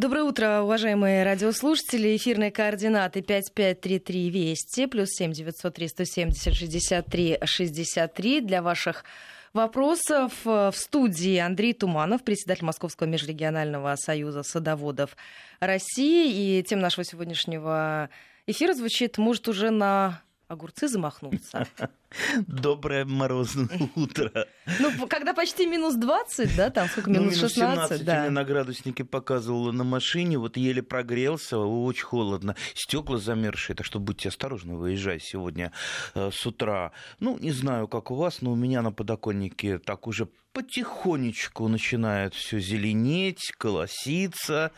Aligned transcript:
Доброе 0.00 0.22
утро, 0.22 0.60
уважаемые 0.62 1.24
радиослушатели. 1.24 2.16
Эфирные 2.16 2.52
координаты 2.52 3.20
5533 3.20 4.30
Вести, 4.30 4.86
плюс 4.86 5.08
7 5.08 5.32
903 5.32 5.88
170 5.88 6.54
63 6.54 7.38
63 7.42 8.40
для 8.42 8.62
ваших 8.62 9.04
вопросов. 9.52 10.32
В 10.44 10.70
студии 10.72 11.38
Андрей 11.38 11.72
Туманов, 11.72 12.22
председатель 12.22 12.64
Московского 12.64 13.08
межрегионального 13.08 13.96
союза 13.96 14.44
садоводов 14.44 15.16
России. 15.58 16.58
И 16.60 16.62
тем 16.62 16.78
нашего 16.78 17.02
сегодняшнего 17.04 18.08
эфира 18.46 18.74
звучит, 18.74 19.18
может, 19.18 19.48
уже 19.48 19.70
на 19.70 20.22
огурцы 20.48 20.88
замахнуться. 20.88 21.66
Доброе 22.46 23.04
морозное 23.04 23.90
утро. 23.94 24.46
Ну, 24.80 25.06
когда 25.06 25.34
почти 25.34 25.66
минус 25.66 25.94
20, 25.94 26.56
да, 26.56 26.70
там 26.70 26.88
сколько, 26.88 27.10
минус, 27.10 27.34
ну, 27.34 27.36
минус 27.36 27.52
16, 27.52 27.98
17 27.98 28.04
да. 28.04 28.30
на 28.30 28.44
градусники 28.44 29.02
показывало 29.02 29.72
на 29.72 29.84
машине, 29.84 30.38
вот 30.38 30.56
еле 30.56 30.82
прогрелся, 30.82 31.58
очень 31.58 32.04
холодно, 32.04 32.56
стекла 32.74 33.18
замерзшие, 33.18 33.76
так 33.76 33.84
что 33.84 34.00
будьте 34.00 34.30
осторожны, 34.30 34.74
выезжай 34.74 35.20
сегодня 35.20 35.72
э, 36.14 36.30
с 36.32 36.46
утра. 36.46 36.92
Ну, 37.20 37.38
не 37.38 37.52
знаю, 37.52 37.86
как 37.86 38.10
у 38.10 38.14
вас, 38.14 38.40
но 38.40 38.52
у 38.52 38.56
меня 38.56 38.80
на 38.80 38.90
подоконнике 38.90 39.78
так 39.78 40.06
уже 40.06 40.28
потихонечку 40.54 41.68
начинает 41.68 42.32
все 42.34 42.58
зеленеть, 42.58 43.52
колоситься. 43.58 44.72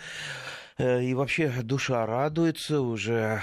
Э, 0.80 1.02
и 1.02 1.12
вообще 1.12 1.52
душа 1.62 2.06
радуется, 2.06 2.80
уже, 2.80 3.42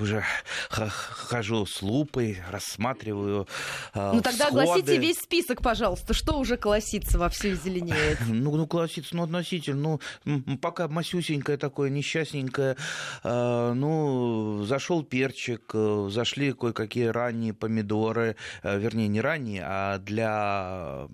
уже 0.00 0.24
хожу 0.70 1.66
с 1.66 1.82
лупой, 1.82 2.38
рассматриваю 2.50 3.46
э, 3.94 4.12
Ну 4.14 4.22
тогда 4.22 4.46
всходы. 4.46 4.62
огласите 4.62 4.96
весь 4.96 5.18
список, 5.18 5.60
пожалуйста, 5.62 6.14
что 6.14 6.38
уже 6.38 6.56
колосится 6.56 7.18
во 7.18 7.28
все 7.28 7.54
зеленеет. 7.54 8.18
Ну, 8.28 8.56
ну 8.56 8.66
колосится, 8.66 9.16
ну, 9.16 9.24
относительно, 9.24 9.98
ну, 10.24 10.56
пока 10.58 10.88
масюсенькое 10.88 11.58
такое, 11.58 11.90
несчастненькое, 11.90 12.76
э, 13.24 13.72
ну, 13.74 14.64
зашел 14.64 15.02
перчик, 15.02 15.74
зашли 16.08 16.52
кое-какие 16.52 17.06
ранние 17.06 17.52
помидоры, 17.52 18.36
вернее, 18.62 19.08
не 19.08 19.20
ранние, 19.20 19.62
а 19.66 19.98
для, 19.98 21.08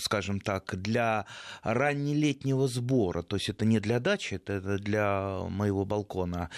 скажем 0.00 0.40
так, 0.40 0.74
для 0.74 1.26
раннелетнего 1.62 2.66
сбора, 2.68 3.22
то 3.22 3.36
есть 3.36 3.48
это 3.48 3.64
не 3.64 3.78
для 3.80 4.00
дачи, 4.00 4.34
это 4.34 4.60
для 4.78 5.13
моего 5.50 5.84
балкона, 5.84 6.50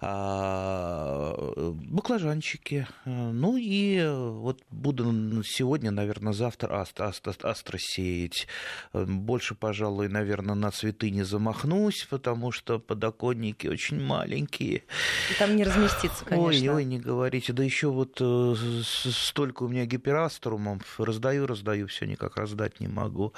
а, 0.00 0.83
баклажанчики. 1.74 2.86
Ну 3.04 3.56
и 3.56 4.04
вот 4.06 4.62
буду 4.70 5.42
сегодня, 5.44 5.90
наверное, 5.90 6.32
завтра 6.32 6.80
астро, 6.80 7.06
астро, 7.06 7.34
астро 7.42 7.78
сеять. 7.78 8.46
Больше, 8.92 9.54
пожалуй, 9.54 10.08
наверное, 10.08 10.54
на 10.54 10.70
цветы 10.70 11.10
не 11.10 11.22
замахнусь, 11.22 12.06
потому 12.08 12.52
что 12.52 12.78
подоконники 12.78 13.66
очень 13.66 14.00
маленькие. 14.00 14.84
И 15.30 15.38
там 15.38 15.56
не 15.56 15.64
разместиться, 15.64 16.24
конечно. 16.24 16.72
Ой, 16.72 16.76
ой, 16.76 16.84
не 16.84 16.98
говорите. 16.98 17.52
Да 17.52 17.62
еще 17.62 17.88
вот 17.88 18.18
э, 18.20 18.54
столько 18.84 19.64
у 19.64 19.68
меня 19.68 19.86
гипераструмов. 19.86 21.00
Раздаю, 21.00 21.46
раздаю, 21.46 21.86
все 21.86 22.06
никак 22.06 22.36
раздать 22.36 22.80
не 22.80 22.88
могу, 22.88 23.32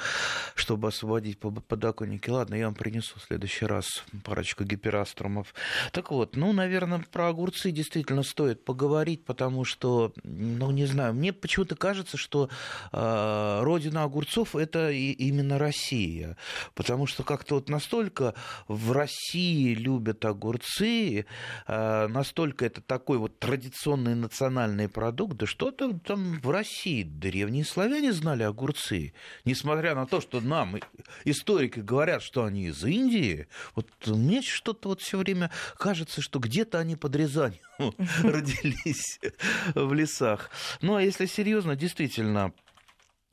чтобы 0.55 0.89
освободить 0.89 1.39
подоконники. 1.39 2.31
Ладно, 2.31 2.55
я 2.55 2.67
вам 2.67 2.75
принесу 2.75 3.19
в 3.19 3.23
следующий 3.23 3.67
раз 3.67 4.05
парочку 4.25 4.65
гипераструмов. 4.65 5.55
Так 5.93 6.11
вот, 6.11 6.37
ну, 6.37 6.53
наверное, 6.53 7.05
про 7.11 7.29
огурцы 7.29 7.71
действительно 7.71 8.23
стоит 8.27 8.65
поговорить, 8.65 9.25
потому 9.25 9.65
что, 9.65 10.13
ну, 10.25 10.71
не 10.71 10.85
знаю, 10.85 11.15
мне 11.15 11.33
почему-то 11.33 11.77
кажется, 11.77 12.17
что 12.17 12.51
э, 12.93 13.61
родина 13.63 14.03
огурцов 14.03 14.55
это 14.57 14.91
и, 14.91 15.13
именно 15.13 15.59
Россия, 15.59 16.37
потому 16.75 17.07
что 17.07 17.23
как-то 17.23 17.57
вот 17.57 17.69
настолько 17.69 18.35
в 18.69 18.93
России 18.93 19.75
любят 19.75 20.25
огурцы, 20.25 21.27
э, 21.67 22.07
настолько 22.09 22.67
это 22.67 22.81
такой 22.81 23.19
вот 23.19 23.39
традиционный 23.39 24.15
национальный 24.15 24.89
продукт, 24.89 25.37
да 25.37 25.47
что 25.47 25.71
там, 25.71 26.01
там 26.01 26.41
в 26.41 26.51
России 26.51 27.03
древние 27.03 27.65
славяне 27.65 28.13
знали 28.13 28.43
огурцы, 28.43 29.13
несмотря 29.45 29.95
на 29.95 30.07
то, 30.07 30.21
что 30.21 30.41
нам 30.41 30.77
историки 31.25 31.81
говорят, 31.81 32.23
что 32.23 32.45
они 32.45 32.67
из 32.67 32.85
Индии, 32.85 33.49
вот 33.75 33.89
мне 34.07 34.43
что-то 34.43 34.89
вот 34.91 35.01
все 35.01 35.19
время 35.19 35.51
кажется, 35.79 36.21
что 36.21 36.39
где-то 36.39 36.79
они 36.79 36.97
под 36.97 37.17
Рязанью 37.17 37.61
родились 38.23 39.21
в 39.75 39.93
лесах. 39.93 40.51
Ну, 40.81 40.97
а 40.97 41.03
если 41.03 41.27
серьезно, 41.27 41.77
действительно, 41.77 42.53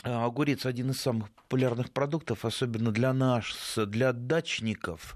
Огурец 0.03 0.65
один 0.65 0.91
из 0.91 0.99
самых 0.99 1.29
популярных 1.31 1.91
продуктов, 1.91 2.43
особенно 2.43 2.91
для 2.91 3.13
нас, 3.13 3.77
для 3.77 4.11
дачников, 4.11 5.15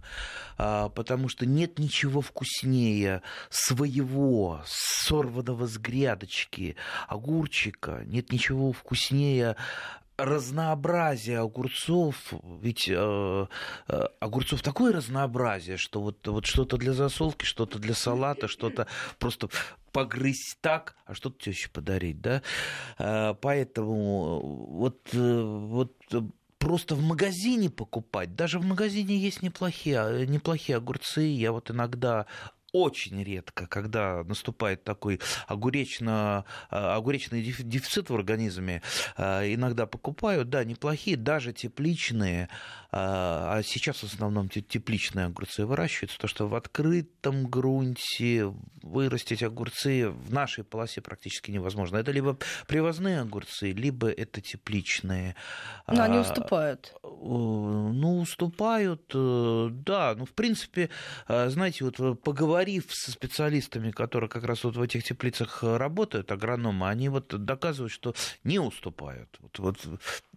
а, 0.58 0.88
потому 0.88 1.28
что 1.28 1.46
нет 1.46 1.78
ничего 1.78 2.22
вкуснее 2.22 3.22
своего, 3.50 4.62
сорванного 4.66 5.68
с 5.68 5.78
грядочки 5.78 6.78
огурчика, 7.10 8.04
нет 8.06 8.32
ничего 8.32 8.72
вкуснее 8.72 9.58
разнообразие 10.18 11.40
огурцов, 11.40 12.34
ведь 12.62 12.90
э, 12.90 13.48
э, 13.88 14.04
огурцов 14.20 14.62
такое 14.62 14.92
разнообразие, 14.94 15.78
что 15.78 16.02
вот, 16.02 16.28
вот 16.28 16.46
что-то 16.46 16.78
для 16.78 16.94
засолки, 16.94 17.46
что-то 17.46 17.78
для 17.78 17.94
салата, 17.94 18.48
что-то 18.48 18.88
просто 19.20 19.50
погрызть 19.92 20.58
так, 20.62 20.96
а 21.06 21.14
что-то 21.14 21.46
теще 21.46 21.70
подарить, 21.70 22.20
да? 22.20 22.42
Э, 22.98 23.36
поэтому 23.40 24.40
вот, 24.70 25.10
э, 25.14 25.42
вот 25.42 25.94
просто 26.58 26.96
в 26.96 27.04
магазине 27.04 27.70
покупать. 27.70 28.36
Даже 28.36 28.60
в 28.60 28.66
магазине 28.66 29.18
есть 29.18 29.44
неплохие, 29.44 30.26
неплохие 30.28 30.78
огурцы. 30.78 31.22
Я 31.22 31.52
вот 31.52 31.70
иногда 31.70 32.26
очень 32.74 33.24
редко, 33.24 33.68
когда 33.68 34.24
наступает 34.24 34.84
такой 34.84 35.20
огуречно, 35.48 36.46
а, 36.70 36.96
огуречный 36.96 37.42
дефицит 37.42 38.10
в 38.10 38.16
организме, 38.16 38.82
а, 39.16 39.44
иногда 39.44 39.86
покупают, 39.86 40.50
да, 40.50 40.64
неплохие, 40.64 41.18
даже 41.18 41.54
тепличные, 41.54 42.50
а, 42.92 43.58
а 43.58 43.64
сейчас 43.64 43.98
в 43.98 44.04
основном 44.04 44.50
тепличные 44.50 45.28
огурцы 45.28 45.66
выращиваются, 45.66 46.20
то 46.20 46.28
что 46.28 46.48
в 46.48 46.56
открытом 46.56 47.48
грунте 47.48 48.52
вырастить 48.82 49.44
огурцы 49.44 50.10
в 50.10 50.34
нашей 50.34 50.64
полосе 50.64 51.02
практически 51.02 51.52
невозможно. 51.52 51.98
Это 51.98 52.12
либо 52.12 52.38
привозные 52.68 53.22
огурцы, 53.22 53.72
либо 53.72 54.10
это 54.10 54.42
тепличные. 54.42 55.36
Но 55.88 56.04
они 56.04 56.20
уступают. 56.20 56.94
Э, 57.04 57.08
ну, 57.08 58.20
уступают, 58.20 59.12
э, 59.14 59.70
да. 59.72 60.16
Ну, 60.16 60.26
в 60.26 60.32
принципе, 60.32 60.90
э, 61.28 61.50
знаете, 61.50 61.86
вот 61.86 62.22
поговорив 62.58 62.86
со 62.90 63.12
специалистами, 63.12 63.92
которые 63.92 64.30
как 64.30 64.44
раз 64.44 64.64
вот 64.64 64.76
в 64.76 64.82
этих 64.82 65.04
теплицах 65.04 65.60
работают, 65.62 66.32
агрономы, 66.32 66.90
они 66.90 67.08
вот 67.10 67.28
доказывают, 67.28 67.92
что 67.92 68.16
не 68.44 68.58
уступают. 68.58 69.30
Вот, 69.40 69.60
вот 69.60 69.78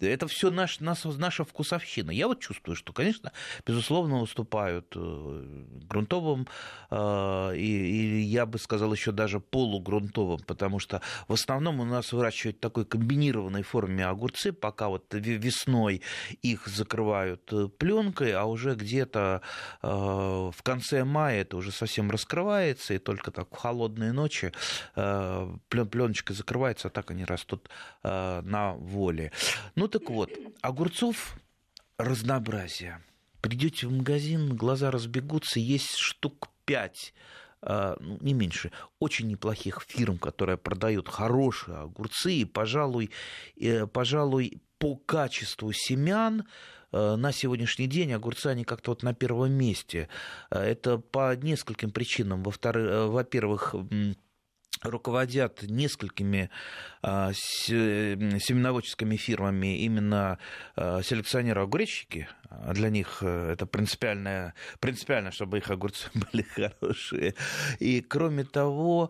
это 0.00 0.26
все 0.26 0.50
наш, 0.50 0.80
наш, 0.80 1.04
наша 1.04 1.44
вкусовщина. 1.44 2.10
Я 2.10 2.26
вот 2.26 2.40
чувствую, 2.40 2.76
что, 2.76 2.92
конечно, 2.92 3.32
безусловно, 3.66 4.20
уступают 4.20 4.92
э, 4.96 5.64
грунтовым, 5.88 6.46
э, 6.90 7.56
и, 7.56 8.20
и 8.20 8.20
я 8.20 8.44
бы 8.44 8.58
сказал, 8.58 8.92
еще 8.92 9.12
даже 9.12 9.40
полугрунтовым, 9.40 10.40
потому 10.40 10.78
что 10.78 11.00
в 11.26 11.32
основном 11.32 11.80
у 11.80 11.84
нас 11.84 12.12
выращивают 12.12 12.58
в 12.58 12.60
такой 12.60 12.84
комбинированной 12.84 13.62
форме 13.62 14.04
огурцы, 14.04 14.52
пока 14.52 14.88
вот 14.88 15.06
весной 15.14 16.02
их 16.42 16.66
закрывают 16.66 17.50
э, 17.52 17.68
пленкой, 17.68 18.34
а 18.34 18.44
уже 18.44 18.74
где-то 18.74 19.40
в 19.82 20.62
конце 20.62 21.04
мая 21.04 21.42
это 21.42 21.56
уже 21.56 21.72
совсем 21.72 22.09
раскрывается, 22.10 22.94
и 22.94 22.98
только 22.98 23.30
так 23.30 23.48
в 23.50 23.56
холодные 23.56 24.12
ночи 24.12 24.52
пленочка 24.94 26.34
закрывается, 26.34 26.88
а 26.88 26.90
так 26.90 27.10
они 27.10 27.24
растут 27.24 27.68
на 28.02 28.74
воле. 28.74 29.32
Ну 29.74 29.88
так 29.88 30.10
вот, 30.10 30.30
огурцов 30.60 31.36
разнообразие. 31.98 33.02
Придете 33.40 33.86
в 33.86 33.92
магазин, 33.92 34.54
глаза 34.56 34.90
разбегутся, 34.90 35.60
есть 35.60 35.96
штук 35.96 36.48
пять 36.64 37.14
а, 37.62 37.96
ну, 38.00 38.16
не 38.20 38.32
меньше, 38.32 38.72
очень 39.00 39.28
неплохих 39.28 39.82
фирм, 39.86 40.18
которые 40.18 40.56
продают 40.56 41.08
хорошие 41.08 41.76
огурцы, 41.76 42.32
и, 42.32 42.44
пожалуй, 42.46 43.10
э, 43.60 43.86
пожалуй 43.86 44.62
по 44.78 44.96
качеству 44.96 45.70
семян 45.72 46.40
э, 46.40 46.44
на 46.92 47.32
сегодняшний 47.32 47.86
день 47.86 48.12
огурцы, 48.12 48.48
они 48.48 48.64
как-то 48.64 48.92
вот 48.92 49.02
на 49.02 49.14
первом 49.14 49.52
месте. 49.52 50.08
Э, 50.50 50.60
это 50.60 50.98
по 50.98 51.34
нескольким 51.36 51.90
причинам. 51.90 52.42
Во-первых, 52.42 53.74
руководят 54.82 55.62
несколькими 55.62 56.50
а, 57.02 57.32
семеноводческими 57.32 59.16
фирмами 59.16 59.78
именно 59.78 60.38
а, 60.76 61.02
селекционеры-огуречники. 61.02 62.28
А 62.48 62.72
для 62.72 62.90
них 62.90 63.18
э, 63.22 63.52
это 63.52 63.64
принципиально, 63.64 64.54
принципиально, 64.80 65.30
чтобы 65.30 65.58
их 65.58 65.70
огурцы 65.70 66.08
были 66.14 66.42
хорошие. 66.42 67.36
И 67.78 68.00
кроме 68.00 68.42
того, 68.42 69.08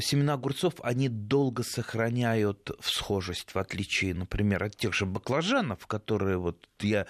семена 0.00 0.32
огурцов, 0.32 0.74
они 0.82 1.10
долго 1.10 1.64
сохраняют 1.64 2.70
всхожесть, 2.80 3.54
в 3.54 3.58
отличие, 3.58 4.14
например, 4.14 4.64
от 4.64 4.74
тех 4.76 4.94
же 4.94 5.04
баклажанов, 5.04 5.86
которые 5.86 6.38
вот 6.38 6.66
я 6.80 7.06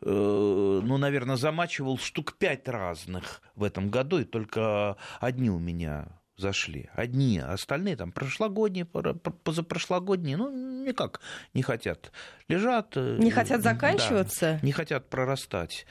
ну, 0.00 0.98
наверное, 0.98 1.36
замачивал 1.36 1.98
штук 1.98 2.34
пять 2.34 2.68
разных 2.68 3.40
в 3.54 3.64
этом 3.64 3.90
году, 3.90 4.18
и 4.18 4.24
только 4.24 4.96
одни 5.20 5.50
у 5.50 5.58
меня 5.58 6.08
зашли. 6.36 6.90
Одни, 6.92 7.38
а 7.38 7.52
остальные 7.52 7.96
там 7.96 8.12
прошлогодние, 8.12 8.84
позапрошлогодние, 8.84 10.36
ну, 10.36 10.84
никак 10.84 11.20
не 11.54 11.62
хотят. 11.62 12.12
Лежат. 12.48 12.96
Не 12.96 13.30
хотят 13.30 13.62
заканчиваться? 13.62 14.58
Да, 14.60 14.66
не 14.66 14.72
хотят 14.72 15.08
прорастать. 15.08 15.86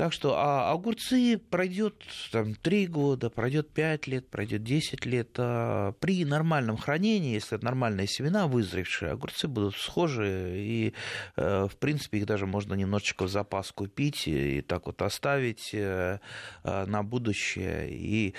Так 0.00 0.14
что 0.14 0.34
а 0.38 0.72
огурцы 0.72 1.36
пройдет 1.36 1.94
там, 2.32 2.54
3 2.54 2.86
года, 2.86 3.28
пройдет 3.28 3.68
5 3.68 4.06
лет, 4.06 4.30
пройдет 4.30 4.64
10 4.64 5.04
лет. 5.04 5.28
А 5.36 5.92
при 6.00 6.24
нормальном 6.24 6.78
хранении, 6.78 7.34
если 7.34 7.58
это 7.58 7.66
нормальные 7.66 8.06
семена 8.06 8.46
вызревшие, 8.46 9.12
огурцы 9.12 9.46
будут 9.46 9.76
схожи, 9.76 10.54
и, 10.56 10.94
э, 11.36 11.68
в 11.70 11.76
принципе, 11.76 12.16
их 12.16 12.24
даже 12.24 12.46
можно 12.46 12.72
немножечко 12.72 13.24
в 13.24 13.28
запас 13.28 13.72
купить 13.72 14.26
и 14.26 14.62
так 14.62 14.86
вот 14.86 15.02
оставить 15.02 15.74
э, 15.74 16.20
э, 16.64 16.86
на 16.86 17.02
будущее. 17.02 17.90
И 17.90 18.34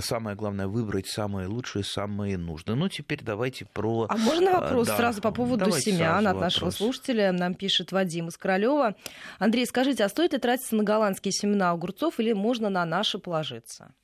самое 0.00 0.34
главное, 0.34 0.66
выбрать 0.66 1.08
самые 1.08 1.46
лучшие, 1.46 1.84
самые 1.84 2.38
нужные. 2.38 2.74
Ну, 2.74 2.88
теперь 2.88 3.20
давайте 3.22 3.66
про... 3.66 4.06
А 4.08 4.16
можно 4.16 4.52
вопрос 4.52 4.86
да, 4.86 4.96
сразу 4.96 5.20
по 5.20 5.30
поводу 5.30 5.70
семян 5.72 6.26
от 6.26 6.40
нашего 6.40 6.70
вопрос. 6.70 6.76
слушателя? 6.76 7.32
Нам 7.32 7.52
пишет 7.52 7.92
Вадим 7.92 8.28
из 8.28 8.38
Королева. 8.38 8.96
Андрей, 9.38 9.66
скажите, 9.66 10.02
а 10.02 10.08
стоит 10.08 10.32
ли 10.32 10.38
тратиться 10.38 10.74
на 10.74 10.85
голландские 10.86 11.32
семена 11.32 11.72
огурцов 11.72 12.18
или 12.18 12.32
можно 12.32 12.70
на 12.70 12.86
наши 12.86 13.18
положиться? 13.18 13.94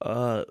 А, 0.00 0.46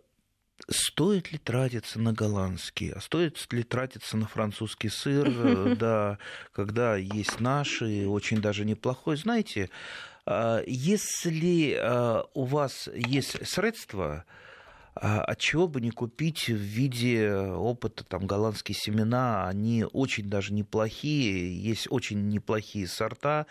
стоит 0.70 1.32
ли 1.32 1.40
тратиться 1.40 2.00
на 2.00 2.14
голландские, 2.14 2.94
а 2.94 3.02
стоит 3.02 3.52
ли 3.52 3.64
тратиться 3.64 4.18
на 4.18 4.28
французский 4.28 4.90
сыр, 4.90 5.76
да, 5.80 6.20
когда 6.54 6.96
есть 6.96 7.40
наши, 7.40 8.08
очень 8.08 8.42
даже 8.42 8.66
неплохой. 8.66 9.18
Знаете, 9.18 9.70
а, 10.26 10.62
если 10.68 11.76
а, 11.80 12.26
у 12.34 12.46
вас 12.46 12.88
есть 12.94 13.48
средства, 13.48 14.26
от 14.94 15.40
чего 15.40 15.68
бы 15.68 15.80
не 15.80 15.92
купить 15.92 16.48
в 16.48 16.56
виде 16.56 17.32
опыта 17.32 18.04
там 18.04 18.28
голландские 18.28 18.76
семена, 18.76 19.48
они 19.48 19.86
очень 19.86 20.30
даже 20.30 20.54
неплохие, 20.54 21.58
есть 21.58 21.88
очень 21.90 22.28
неплохие 22.28 22.88
сорта. 22.88 23.46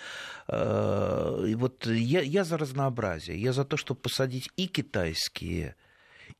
Э, 0.49 1.45
и 1.49 1.55
вот 1.55 1.87
я, 1.87 2.21
я 2.21 2.45
за 2.45 2.59
разнообразие, 2.59 3.41
я 3.41 3.53
за 3.53 3.65
то, 3.65 3.77
чтобы 3.77 4.01
посадить 4.01 4.51
и 4.57 4.67
китайские, 4.67 5.77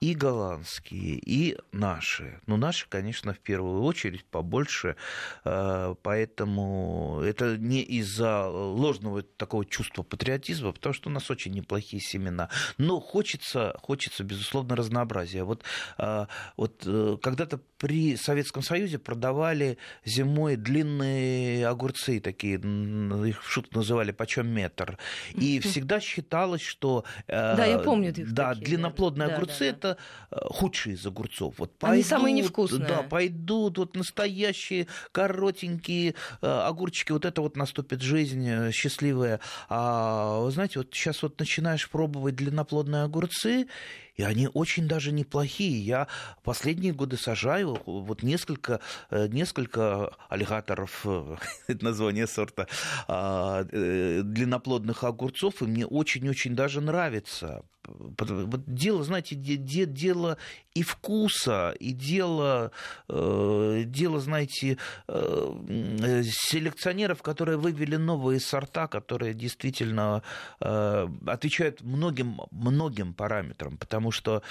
и 0.01 0.15
голландские, 0.15 1.19
и 1.19 1.59
наши. 1.73 2.41
Ну, 2.47 2.57
наши, 2.57 2.89
конечно, 2.89 3.35
в 3.35 3.39
первую 3.39 3.83
очередь 3.83 4.25
побольше, 4.25 4.97
э, 5.45 5.95
поэтому 6.03 7.21
это 7.23 7.59
не 7.59 7.83
из-за 7.83 8.49
ложного 8.49 9.23
такого 9.23 9.67
чувства 9.67 10.03
патриотизма, 10.03 10.73
потому 10.73 10.95
что 10.95 11.11
у 11.11 11.13
нас 11.13 11.31
очень 11.31 11.53
неплохие 11.53 12.01
семена. 12.01 12.49
Но 12.79 12.99
хочется, 12.99 13.77
хочется 13.83 14.25
безусловно, 14.25 14.75
разнообразия. 14.75 15.45
Вот, 15.45 15.65
э, 15.99 16.27
вот 16.57 16.83
э, 16.87 17.19
когда-то 17.21 17.61
при 17.77 18.17
Советском 18.17 18.63
Союзе 18.63 18.99
продавали 18.99 19.77
зимой 20.07 20.57
длинные 20.57 21.69
огурцы, 21.69 22.21
такие, 22.21 22.55
их 22.55 23.43
в 23.43 23.51
шутку 23.51 23.77
называли 23.77 24.13
почем 24.13 24.49
метр. 24.49 24.99
И 25.35 25.61
всегда 25.61 26.01
считалось, 26.01 26.63
что 26.63 27.05
да, 27.29 27.67
я 27.67 27.79
помню, 27.81 28.15
да, 28.17 28.55
длинноплодные 28.55 29.29
огурцы 29.29 29.73
да. 29.73 29.90
Это 29.91 29.99
Э, 30.31 30.37
худшие 30.49 30.95
из 30.95 31.05
огурцов. 31.07 31.55
Вот 31.59 31.77
пойдут, 31.77 31.95
Они 31.95 32.03
самые 32.05 32.33
невкусные. 32.33 32.87
Да, 32.87 33.03
пойдут 33.03 33.79
вот 33.79 33.97
настоящие 33.97 34.87
коротенькие 35.11 36.15
э, 36.41 36.47
огурчики, 36.47 37.11
вот 37.11 37.25
это 37.25 37.43
вот 37.43 37.57
наступит 37.57 38.01
жизнь 38.01 38.47
э, 38.49 38.71
счастливая. 38.71 39.41
А 39.69 40.41
вы 40.41 40.51
знаете, 40.53 40.79
вот 40.81 40.89
сейчас 40.93 41.23
вот 41.23 41.39
начинаешь 41.41 41.91
пробовать 41.91 42.37
длинноплодные 42.37 43.03
огурцы, 43.03 43.67
и 44.15 44.23
они 44.23 44.49
очень 44.53 44.87
даже 44.87 45.11
неплохие. 45.11 45.81
Я 45.81 46.07
последние 46.45 46.93
годы 46.93 47.17
сажаю 47.17 47.81
вот 47.87 48.23
несколько, 48.23 48.81
несколько 49.11 50.15
аллигаторов, 50.29 51.07
это 51.67 51.85
название 51.85 52.27
сорта, 52.27 52.69
а, 53.09 53.65
длинноплодных 53.65 55.05
огурцов, 55.05 55.63
и 55.63 55.65
мне 55.65 55.87
очень-очень 55.87 56.55
даже 56.55 56.81
нравится. 56.81 57.65
Вот 57.99 58.73
дело, 58.73 59.03
знаете, 59.05 59.35
дело 59.37 60.39
и 60.75 60.83
вкуса, 60.83 61.75
и 61.81 61.93
дело, 61.93 62.71
э, 63.09 63.83
дело 63.87 64.21
знаете, 64.21 64.79
э, 65.09 66.23
селекционеров, 66.25 67.23
которые 67.23 67.59
вывели 67.59 67.97
новые 67.97 68.39
сорта, 68.39 68.87
которые 68.87 69.35
действительно 69.35 70.23
э, 70.61 71.09
отвечают 71.27 71.81
многим, 71.83 72.41
многим 72.53 73.15
параметрам, 73.15 73.77
потому 73.77 74.13
что 74.13 74.43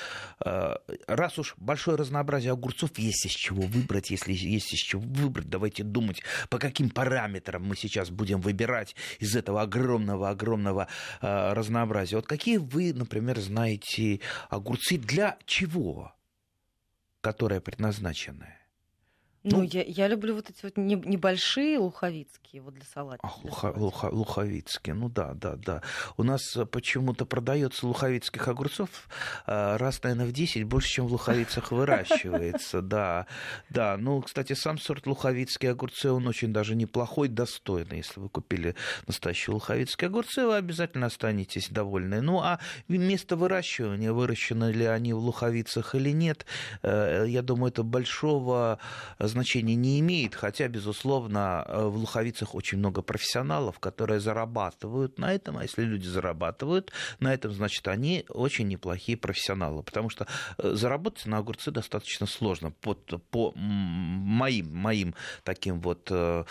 раз 1.07 1.38
уж 1.38 1.56
большое 1.57 1.98
разнообразие 1.98 2.51
огурцов 2.51 2.98
есть 2.98 3.25
из 3.25 3.31
чего 3.31 3.62
выбрать, 3.63 4.10
если 4.10 4.33
есть 4.33 4.74
из 4.74 4.80
чего 4.80 5.01
выбрать, 5.01 5.50
давайте 5.50 5.83
думать, 5.83 6.22
по 6.50 6.57
каким 6.57 6.89
параметрам 6.89 7.63
мы 7.63 7.75
сейчас 7.75 8.10
будем 8.10 8.42
выбирать 8.42 8.95
из 9.19 9.36
этого 9.36 9.62
огромного-огромного 9.62 10.88
разнообразия. 11.22 12.18
Вот 12.18 12.27
какие 12.27 12.57
вы, 12.57 12.94
например, 12.94 13.39
знаете 13.39 14.22
огурцы 14.50 14.98
для 14.98 15.38
чего? 15.45 16.13
Которая 17.21 17.62
предназначенная. 17.62 18.58
Ну, 19.51 19.57
ну 19.57 19.63
я, 19.63 19.84
я 19.84 20.07
люблю 20.07 20.36
вот 20.36 20.50
эти 20.50 20.63
вот 20.63 20.78
небольшие 20.78 21.80
луховицкие 21.80 22.62
вот 22.62 22.75
для 22.75 22.84
салата. 22.86 23.19
Ах, 23.24 23.44
луха, 23.44 23.74
луха, 23.75 24.06
луховицкие, 24.12 24.94
ну 24.94 25.10
да, 25.10 25.34
да, 25.34 25.56
да. 25.56 25.81
У 26.18 26.24
нас 26.24 26.57
почему-то 26.72 27.25
продается 27.25 27.88
луховицких 27.88 28.48
огурцов 28.48 28.90
а, 29.46 29.78
раз, 29.78 30.01
наверное, 30.04 30.28
в 30.28 30.31
10 30.31 30.63
больше, 30.66 30.90
чем 30.90 31.07
в 31.07 31.12
луховицах 31.12 31.72
выращивается, 31.72 32.81
да. 32.81 33.25
Да, 33.69 33.98
ну, 33.98 34.22
кстати, 34.22 34.54
сам 34.54 34.78
сорт 34.78 35.07
луховицкие 35.07 35.72
огурцы, 35.72 36.12
он 36.12 36.28
очень 36.28 36.54
даже 36.54 36.75
неплохой, 36.75 37.28
достойный. 37.28 37.98
Если 37.98 38.19
вы 38.19 38.30
купили 38.30 38.75
настоящие 39.07 39.56
луховицкие 39.56 40.07
огурцы, 40.07 40.46
вы 40.46 40.57
обязательно 40.57 41.07
останетесь 41.07 41.69
довольны. 41.69 42.22
Ну, 42.22 42.40
а 42.40 42.60
место 42.88 43.36
выращивания, 43.36 44.13
выращены 44.13 44.72
ли 44.72 44.86
они 44.86 45.13
в 45.13 45.19
луховицах 45.19 45.96
или 45.96 46.12
нет, 46.12 46.46
э, 46.84 47.25
я 47.28 47.42
думаю, 47.42 47.72
это 47.72 47.84
большого 47.84 48.80
значения 49.19 49.38
не 49.44 50.00
имеет, 50.00 50.36
хотя, 50.36 50.68
безусловно, 50.68 51.65
э, 51.68 51.86
в 51.86 51.97
Луховицах 51.97 52.56
очень 52.56 52.77
много 52.77 53.01
профессионалов, 53.01 53.80
которые 53.80 54.19
зарабатывают 54.19 55.18
на 55.18 55.33
этом, 55.33 55.57
а 55.57 55.63
если 55.63 55.83
люди 55.83 56.07
зарабатывают 56.07 56.91
на 57.19 57.33
этом, 57.33 57.51
значит, 57.51 57.88
они 57.88 58.25
очень 58.29 58.67
неплохие 58.67 59.17
профессионалы, 59.17 59.84
потому 59.84 60.10
что 60.10 60.27
э, 60.58 60.72
заработать 60.74 61.25
на 61.25 61.38
огурцы 61.38 61.72
достаточно 61.72 62.27
сложно 62.27 62.72
под, 62.72 63.22
по 63.29 63.53
моим, 63.55 64.75
моим 64.75 65.15
таким 65.43 65.81
вот 65.81 66.08
э, 66.12 66.43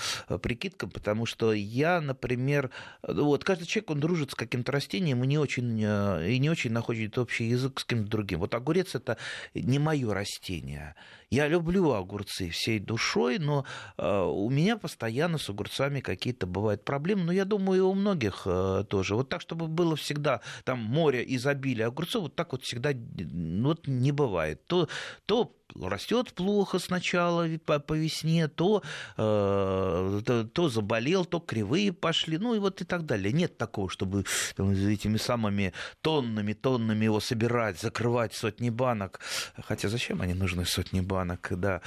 прикидкам, 0.42 0.90
потому 0.90 1.26
что 1.26 1.52
я, 1.52 2.00
например, 2.00 2.70
вот 3.02 3.44
каждый 3.44 3.66
человек, 3.66 3.90
он 3.90 4.00
дружит 4.00 4.32
с 4.32 4.34
каким-то 4.34 4.72
растением 4.72 5.24
и 5.24 5.26
не 5.26 5.38
очень, 5.38 5.80
и 5.80 6.38
не 6.38 6.50
очень 6.50 6.72
находит 6.72 7.18
общий 7.18 7.44
язык 7.44 7.80
с 7.80 7.84
кем-то 7.84 8.10
другим. 8.10 8.40
Вот 8.40 8.54
огурец 8.54 8.94
это 8.94 9.16
не 9.54 9.78
мое 9.78 10.12
растение. 10.12 10.94
Я 11.30 11.46
люблю 11.46 11.92
огурцы 11.92 12.48
всей 12.48 12.78
душой, 12.78 13.38
но 13.38 13.66
э, 13.98 14.22
у 14.22 14.48
меня 14.48 14.78
постоянно 14.78 15.36
с 15.36 15.50
огурцами 15.50 16.00
какие-то 16.00 16.46
бывают 16.46 16.86
проблемы, 16.86 17.24
но 17.24 17.32
я 17.32 17.44
думаю, 17.44 17.78
и 17.78 17.82
у 17.82 17.92
многих 17.92 18.42
э, 18.46 18.84
тоже. 18.88 19.14
Вот 19.14 19.28
так, 19.28 19.42
чтобы 19.42 19.68
было 19.68 19.94
всегда 19.94 20.40
там 20.64 20.78
море 20.78 21.22
изобилия 21.26 21.88
огурцов, 21.88 22.22
вот 22.22 22.34
так 22.34 22.52
вот 22.52 22.62
всегда 22.62 22.92
вот 22.94 23.86
не 23.86 24.10
бывает. 24.10 24.64
То, 24.66 24.88
то 25.26 25.54
растет 25.82 26.32
плохо 26.32 26.78
сначала 26.78 27.46
по, 27.64 27.78
по 27.78 27.94
весне, 27.94 28.48
то, 28.48 28.82
э, 29.16 30.20
то, 30.24 30.44
то 30.44 30.68
заболел, 30.68 31.24
то 31.24 31.40
кривые 31.40 31.92
пошли, 31.92 32.38
ну 32.38 32.54
и 32.54 32.58
вот 32.58 32.80
и 32.80 32.84
так 32.84 33.06
далее. 33.06 33.32
Нет 33.32 33.58
такого, 33.58 33.88
чтобы 33.88 34.24
там, 34.56 34.70
этими 34.70 35.16
самыми 35.16 35.72
тоннами, 36.00 36.52
тоннами 36.52 37.04
его 37.04 37.20
собирать, 37.20 37.78
закрывать 37.78 38.34
сотни 38.34 38.70
банок. 38.70 39.20
Хотя 39.66 39.88
зачем 39.88 40.20
они 40.20 40.34
нужны 40.34 40.64
сотни 40.64 41.00
банок, 41.00 41.48
да. 41.50 41.80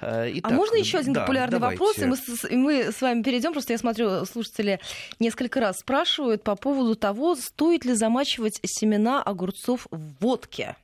Э, 0.00 0.30
итак, 0.32 0.52
а 0.52 0.54
можно 0.54 0.76
еще 0.76 0.98
один 0.98 1.12
да, 1.12 1.20
популярный 1.20 1.58
давайте. 1.58 1.80
вопрос, 1.80 1.98
и 1.98 2.04
мы, 2.06 2.16
с, 2.16 2.44
и 2.50 2.56
мы 2.56 2.92
с 2.92 3.00
вами 3.00 3.22
перейдем. 3.22 3.52
Просто 3.52 3.72
я 3.72 3.78
смотрю, 3.78 4.24
слушатели 4.24 4.80
несколько 5.18 5.60
раз 5.60 5.78
спрашивают 5.78 6.42
по 6.42 6.56
поводу 6.56 6.94
того, 6.94 7.34
стоит 7.36 7.84
ли 7.84 7.94
замачивать 7.94 8.60
семена 8.64 9.22
огурцов 9.22 9.86
в 9.90 10.14
водке. 10.20 10.76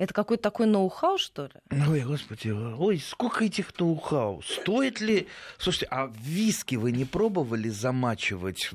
Это 0.00 0.14
какой-то 0.14 0.44
такой 0.44 0.64
ноу-хау, 0.64 1.18
что 1.18 1.44
ли? 1.44 1.78
Ой, 1.86 2.00
господи, 2.00 2.48
ой, 2.48 2.98
сколько 2.98 3.44
этих 3.44 3.78
ноу-хау. 3.78 4.40
Стоит 4.40 5.02
ли... 5.02 5.28
Слушайте, 5.58 5.88
а 5.90 6.10
виски 6.18 6.76
вы 6.76 6.92
не 6.92 7.04
пробовали 7.04 7.68
замачивать? 7.68 8.70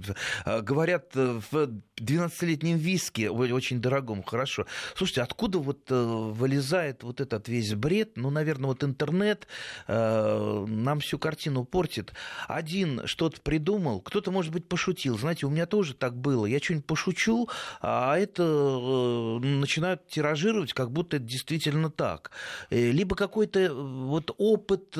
А, 0.46 0.62
говорят, 0.62 1.15
э, 1.15 1.41
в 1.50 1.67
12-летнем 1.98 2.78
виске, 2.78 3.30
очень 3.30 3.80
дорогом, 3.80 4.22
хорошо. 4.24 4.66
Слушайте, 4.96 5.22
откуда 5.22 5.60
вот 5.60 5.90
э, 5.90 5.96
вылезает 5.96 7.04
вот 7.04 7.22
этот 7.22 7.48
весь 7.48 7.74
бред? 7.74 8.18
Ну, 8.18 8.30
наверное, 8.30 8.68
вот 8.68 8.84
интернет 8.84 9.48
э, 9.88 10.66
нам 10.68 11.00
всю 11.00 11.18
картину 11.18 11.64
портит. 11.64 12.14
Один 12.48 13.08
что-то 13.08 13.40
придумал, 13.40 14.02
кто-то, 14.02 14.32
может 14.32 14.52
быть, 14.52 14.68
пошутил. 14.68 15.18
Знаете, 15.18 15.46
у 15.46 15.50
меня 15.50 15.66
тоже 15.66 15.94
так 15.94 16.18
было. 16.18 16.46
Я 16.46 16.60
что-нибудь 16.60 16.86
пошучу, 16.86 17.48
а 17.82 18.18
это 18.18 18.44
э, 18.44 19.46
начинают 19.46 20.06
тиражировать, 20.08 20.74
как 20.74 20.92
будто 20.92 21.18
это 21.18 21.25
действительно 21.25 21.90
так. 21.90 22.32
Либо 22.70 23.16
какой-то 23.16 23.74
вот 23.74 24.34
опыт 24.38 24.98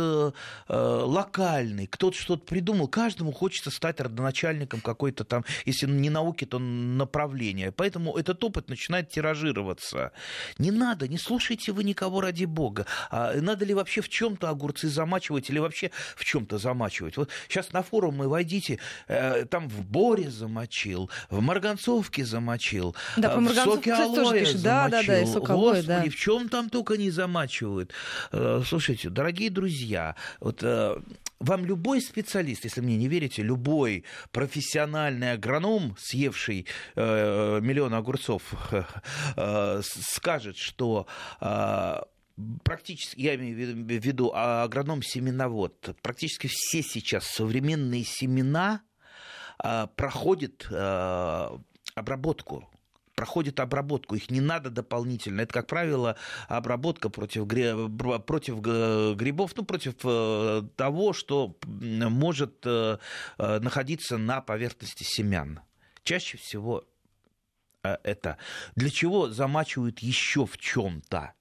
локальный, 0.68 1.88
кто-то 1.88 2.18
что-то 2.18 2.46
придумал. 2.46 2.88
Каждому 2.88 3.32
хочется 3.32 3.70
стать 3.70 4.00
родоначальником 4.00 4.80
какой-то 4.80 5.26
там, 5.26 5.44
если 5.66 5.88
не 5.88 6.10
науки, 6.10 6.46
то 6.46 6.60
направления. 6.98 7.72
Поэтому 7.72 8.16
этот 8.16 8.44
опыт 8.44 8.70
начинает 8.70 9.10
тиражироваться. 9.10 10.12
Не 10.58 10.72
надо, 10.72 11.08
не 11.08 11.18
слушайте 11.18 11.72
вы 11.72 11.84
никого 11.84 12.22
ради 12.22 12.46
бога. 12.46 12.86
А 13.10 13.34
надо 13.42 13.66
ли 13.66 13.74
вообще 13.74 14.02
в 14.02 14.10
чем-то 14.10 14.50
огурцы 14.50 14.88
замачивать 14.88 15.50
или 15.50 15.60
вообще 15.60 15.92
в 16.16 16.24
чем-то 16.24 16.58
замачивать? 16.58 17.18
Вот 17.18 17.30
сейчас 17.48 17.74
на 17.74 17.84
форум 17.84 18.18
мы 18.18 18.28
войдите, 18.28 18.80
там 19.50 19.68
в 19.70 19.86
Боре 19.86 20.30
замочил, 20.30 21.10
в 21.30 21.42
Марганцовке 21.42 22.26
замочил, 22.26 22.96
да, 23.18 23.30
по 23.30 23.42
в 23.42 23.54
соке 23.54 23.94
алоэ 23.94 24.16
тоже 24.16 24.40
пишут. 24.40 24.62
Да, 24.62 24.88
да, 24.90 25.04
да, 25.04 25.22
и 25.22 25.26
сок 25.26 25.50
алоэ, 25.50 25.82
да. 25.84 26.04
В 26.04 26.16
чем 26.16 26.50
там 26.50 26.70
только 26.70 26.98
не 26.98 27.10
замачивают. 27.10 27.92
Э, 28.32 28.62
слушайте, 28.66 29.10
дорогие 29.10 29.50
друзья, 29.50 30.16
вот 30.40 30.60
э, 30.64 30.98
вам 31.40 31.66
любой 31.66 32.02
специалист, 32.02 32.64
если 32.64 32.82
мне 32.82 32.98
не 32.98 33.08
верите, 33.08 33.42
любой 33.42 34.06
профессиональный 34.32 35.34
агроном, 35.34 35.96
съевший 36.00 36.68
э, 36.96 37.60
миллион 37.62 37.94
огурцов, 37.94 38.44
э, 39.36 39.82
скажет, 39.84 40.58
что 40.58 41.08
э, 41.42 42.02
практически, 42.64 43.20
я 43.20 43.36
имею 43.36 43.76
в 43.76 44.06
виду 44.06 44.32
агроном-семеновод, 44.34 45.96
практически 46.02 46.48
все 46.52 46.82
сейчас 46.82 47.26
современные 47.26 48.04
семена 48.04 48.82
проходят 49.96 50.68
обработку 51.96 52.68
проходят 53.16 53.60
обработку, 53.60 54.16
их 54.16 54.30
не 54.30 54.42
надо 54.42 54.70
дополнительно. 54.70 55.42
Это, 55.42 55.54
как 55.54 55.68
правило, 55.68 56.18
обработка 56.48 57.10
против, 57.10 57.48
против 58.26 58.60
грибов, 58.60 59.54
ну, 59.56 59.64
против 59.64 59.96
того, 60.76 61.14
что 61.14 61.56
может 61.66 62.66
находиться 63.38 64.18
на 64.18 64.42
поверхности 64.42 65.04
семян. 65.04 65.62
Чаще 66.06 66.38
всего 66.38 66.86
это. 67.82 68.38
Для 68.76 68.92
чего 68.92 69.30
замачивают 69.30 70.00
еще 70.00 70.46
в 70.46 70.58
чем-то? 70.58 71.34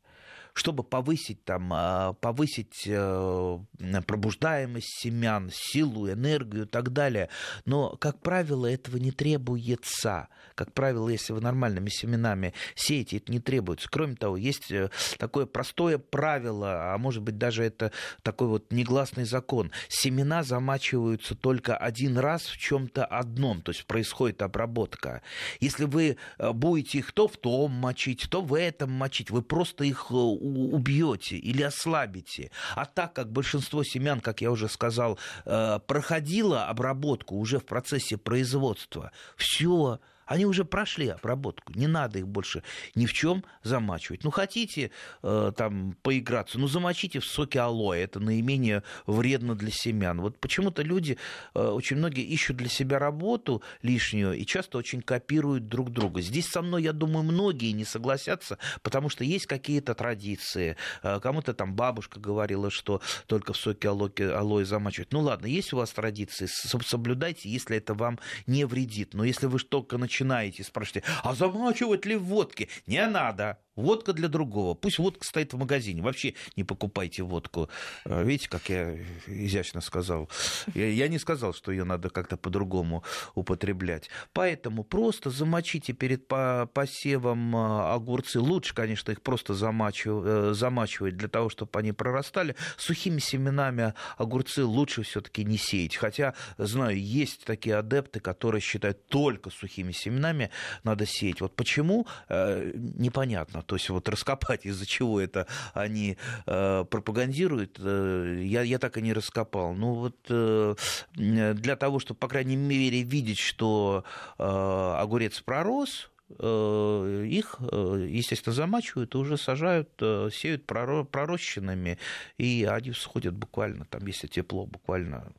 Чтобы 0.54 0.84
повысить, 0.84 1.44
там, 1.44 1.70
а, 1.72 2.12
повысить 2.14 2.84
э, 2.86 3.58
пробуждаемость 4.06 5.00
семян, 5.00 5.50
силу, 5.52 6.08
энергию 6.08 6.64
и 6.64 6.68
так 6.68 6.92
далее. 6.92 7.28
Но, 7.66 7.96
как 7.96 8.20
правило, 8.20 8.66
этого 8.66 8.96
не 8.96 9.10
требуется. 9.10 10.28
Как 10.54 10.72
правило, 10.72 11.08
если 11.08 11.32
вы 11.32 11.40
нормальными 11.40 11.88
семенами 11.88 12.54
сеете, 12.76 13.16
это 13.16 13.32
не 13.32 13.40
требуется. 13.40 13.88
Кроме 13.90 14.14
того, 14.14 14.36
есть 14.36 14.70
э, 14.70 14.90
такое 15.18 15.46
простое 15.46 15.98
правило, 15.98 16.94
а 16.94 16.98
может 16.98 17.22
быть 17.22 17.36
даже 17.36 17.64
это 17.64 17.90
такой 18.22 18.46
вот 18.46 18.72
негласный 18.72 19.24
закон. 19.24 19.72
Семена 19.88 20.44
замачиваются 20.44 21.34
только 21.34 21.76
один 21.76 22.16
раз 22.16 22.42
в 22.42 22.56
чем-то 22.56 23.04
одном, 23.04 23.60
то 23.60 23.72
есть 23.72 23.86
происходит 23.86 24.40
обработка. 24.42 25.22
Если 25.58 25.84
вы 25.84 26.16
э, 26.38 26.52
будете 26.52 26.98
их 26.98 27.10
то 27.10 27.26
в 27.26 27.36
том 27.36 27.72
мочить, 27.72 28.28
то 28.30 28.40
в 28.40 28.56
этом 28.56 28.92
мочить, 28.92 29.30
вы 29.30 29.42
просто 29.42 29.82
их 29.82 30.12
убьете 30.44 31.36
или 31.36 31.62
ослабите. 31.62 32.50
А 32.74 32.84
так 32.84 33.14
как 33.14 33.32
большинство 33.32 33.82
семян, 33.82 34.20
как 34.20 34.40
я 34.40 34.50
уже 34.50 34.68
сказал, 34.68 35.18
э, 35.44 35.78
проходило 35.86 36.66
обработку 36.66 37.36
уже 37.36 37.58
в 37.58 37.64
процессе 37.64 38.16
производства, 38.16 39.10
все, 39.36 40.00
они 40.26 40.46
уже 40.46 40.64
прошли 40.64 41.08
обработку, 41.08 41.72
не 41.74 41.86
надо 41.86 42.18
их 42.18 42.28
больше 42.28 42.62
ни 42.94 43.06
в 43.06 43.12
чем 43.12 43.44
замачивать. 43.62 44.24
Ну, 44.24 44.30
хотите 44.30 44.90
э, 45.22 45.52
там 45.56 45.96
поиграться, 46.02 46.58
ну, 46.58 46.66
замочите 46.66 47.20
в 47.20 47.24
соке 47.24 47.60
алоэ, 47.60 48.02
это 48.02 48.20
наименее 48.20 48.82
вредно 49.06 49.54
для 49.54 49.70
семян. 49.70 50.20
Вот 50.20 50.38
почему-то 50.38 50.82
люди, 50.82 51.18
э, 51.54 51.60
очень 51.60 51.96
многие 51.96 52.24
ищут 52.24 52.56
для 52.56 52.68
себя 52.68 52.98
работу 52.98 53.62
лишнюю 53.82 54.34
и 54.34 54.46
часто 54.46 54.78
очень 54.78 55.02
копируют 55.02 55.68
друг 55.68 55.90
друга. 55.90 56.20
Здесь 56.20 56.48
со 56.48 56.62
мной, 56.62 56.82
я 56.82 56.92
думаю, 56.92 57.24
многие 57.24 57.72
не 57.72 57.84
согласятся, 57.84 58.58
потому 58.82 59.08
что 59.08 59.24
есть 59.24 59.46
какие-то 59.46 59.94
традиции. 59.94 60.76
Э, 61.02 61.20
кому-то 61.20 61.54
там 61.54 61.74
бабушка 61.74 62.20
говорила, 62.20 62.70
что 62.70 63.00
только 63.26 63.52
в 63.52 63.56
соке 63.56 63.88
алоэ, 63.88 64.32
алоэ 64.32 64.64
замачивать. 64.64 65.12
Ну, 65.12 65.20
ладно, 65.20 65.46
есть 65.46 65.72
у 65.72 65.76
вас 65.76 65.90
традиции, 65.90 66.46
соблюдайте, 66.46 67.48
если 67.48 67.76
это 67.76 67.94
вам 67.94 68.18
не 68.46 68.64
вредит. 68.64 69.14
Но 69.14 69.24
если 69.24 69.46
вы 69.46 69.58
только 69.58 69.98
начинаете 69.98 70.13
начинаете, 70.14 70.62
спрашиваете, 70.62 71.06
а 71.22 71.34
замачивать 71.34 72.06
ли 72.06 72.16
в 72.16 72.24
водке? 72.24 72.68
Не 72.86 73.06
надо. 73.06 73.58
Водка 73.76 74.12
для 74.12 74.28
другого. 74.28 74.74
Пусть 74.74 74.98
водка 74.98 75.24
стоит 75.24 75.52
в 75.52 75.58
магазине. 75.58 76.00
Вообще 76.00 76.34
не 76.56 76.62
покупайте 76.62 77.22
водку. 77.22 77.68
А, 78.04 78.22
видите, 78.22 78.48
как 78.48 78.68
я 78.68 78.96
изящно 79.26 79.80
сказал. 79.80 80.30
Я, 80.74 80.88
я 80.88 81.08
не 81.08 81.18
сказал, 81.18 81.52
что 81.52 81.72
ее 81.72 81.84
надо 81.84 82.08
как-то 82.10 82.36
по-другому 82.36 83.02
употреблять. 83.34 84.10
Поэтому 84.32 84.84
просто 84.84 85.30
замочите 85.30 85.92
перед 85.92 86.28
посевом 86.28 87.56
а, 87.56 87.94
огурцы. 87.94 88.38
Лучше, 88.38 88.74
конечно, 88.74 89.10
их 89.10 89.22
просто 89.22 89.54
замачивать, 89.54 90.24
э, 90.26 90.54
замачивать 90.54 91.16
для 91.16 91.28
того, 91.28 91.48
чтобы 91.48 91.70
они 91.78 91.92
прорастали. 91.92 92.54
Сухими 92.76 93.18
семенами 93.18 93.94
огурцы 94.16 94.64
лучше 94.64 95.02
все-таки 95.02 95.44
не 95.44 95.58
сеять. 95.58 95.96
Хотя, 95.96 96.34
знаю, 96.58 97.00
есть 97.00 97.44
такие 97.44 97.76
адепты, 97.76 98.20
которые 98.20 98.60
считают 98.60 99.06
только 99.08 99.50
сухими 99.50 99.90
семенами 99.90 100.50
надо 100.84 101.06
сеять. 101.06 101.40
Вот 101.40 101.56
почему, 101.56 102.06
э, 102.28 102.70
непонятно. 102.74 103.63
То 103.66 103.76
есть 103.76 103.88
вот 103.90 104.08
раскопать, 104.08 104.66
из-за 104.66 104.86
чего 104.86 105.20
это 105.20 105.46
они 105.72 106.16
э, 106.46 106.84
пропагандируют, 106.88 107.78
э, 107.80 108.42
я, 108.44 108.62
я 108.62 108.78
так 108.78 108.98
и 108.98 109.02
не 109.02 109.12
раскопал. 109.12 109.74
Ну 109.74 109.94
вот 109.94 110.16
э, 110.28 110.74
для 111.14 111.76
того, 111.76 111.98
чтобы, 111.98 112.18
по 112.18 112.28
крайней 112.28 112.56
мере, 112.56 113.02
видеть, 113.02 113.38
что 113.38 114.04
огурец 114.38 115.40
пророс, 115.40 116.10
их, 116.30 117.56
естественно, 117.60 118.54
замачивают 118.54 119.14
и 119.14 119.18
уже 119.18 119.36
сажают, 119.36 119.90
сеют 120.32 120.66
пророщенными, 120.66 121.98
и 122.38 122.66
они 122.68 122.90
всходят 122.90 123.34
буквально, 123.34 123.84
там, 123.84 124.06
если 124.06 124.26
тепло, 124.26 124.66
буквально 124.66 125.32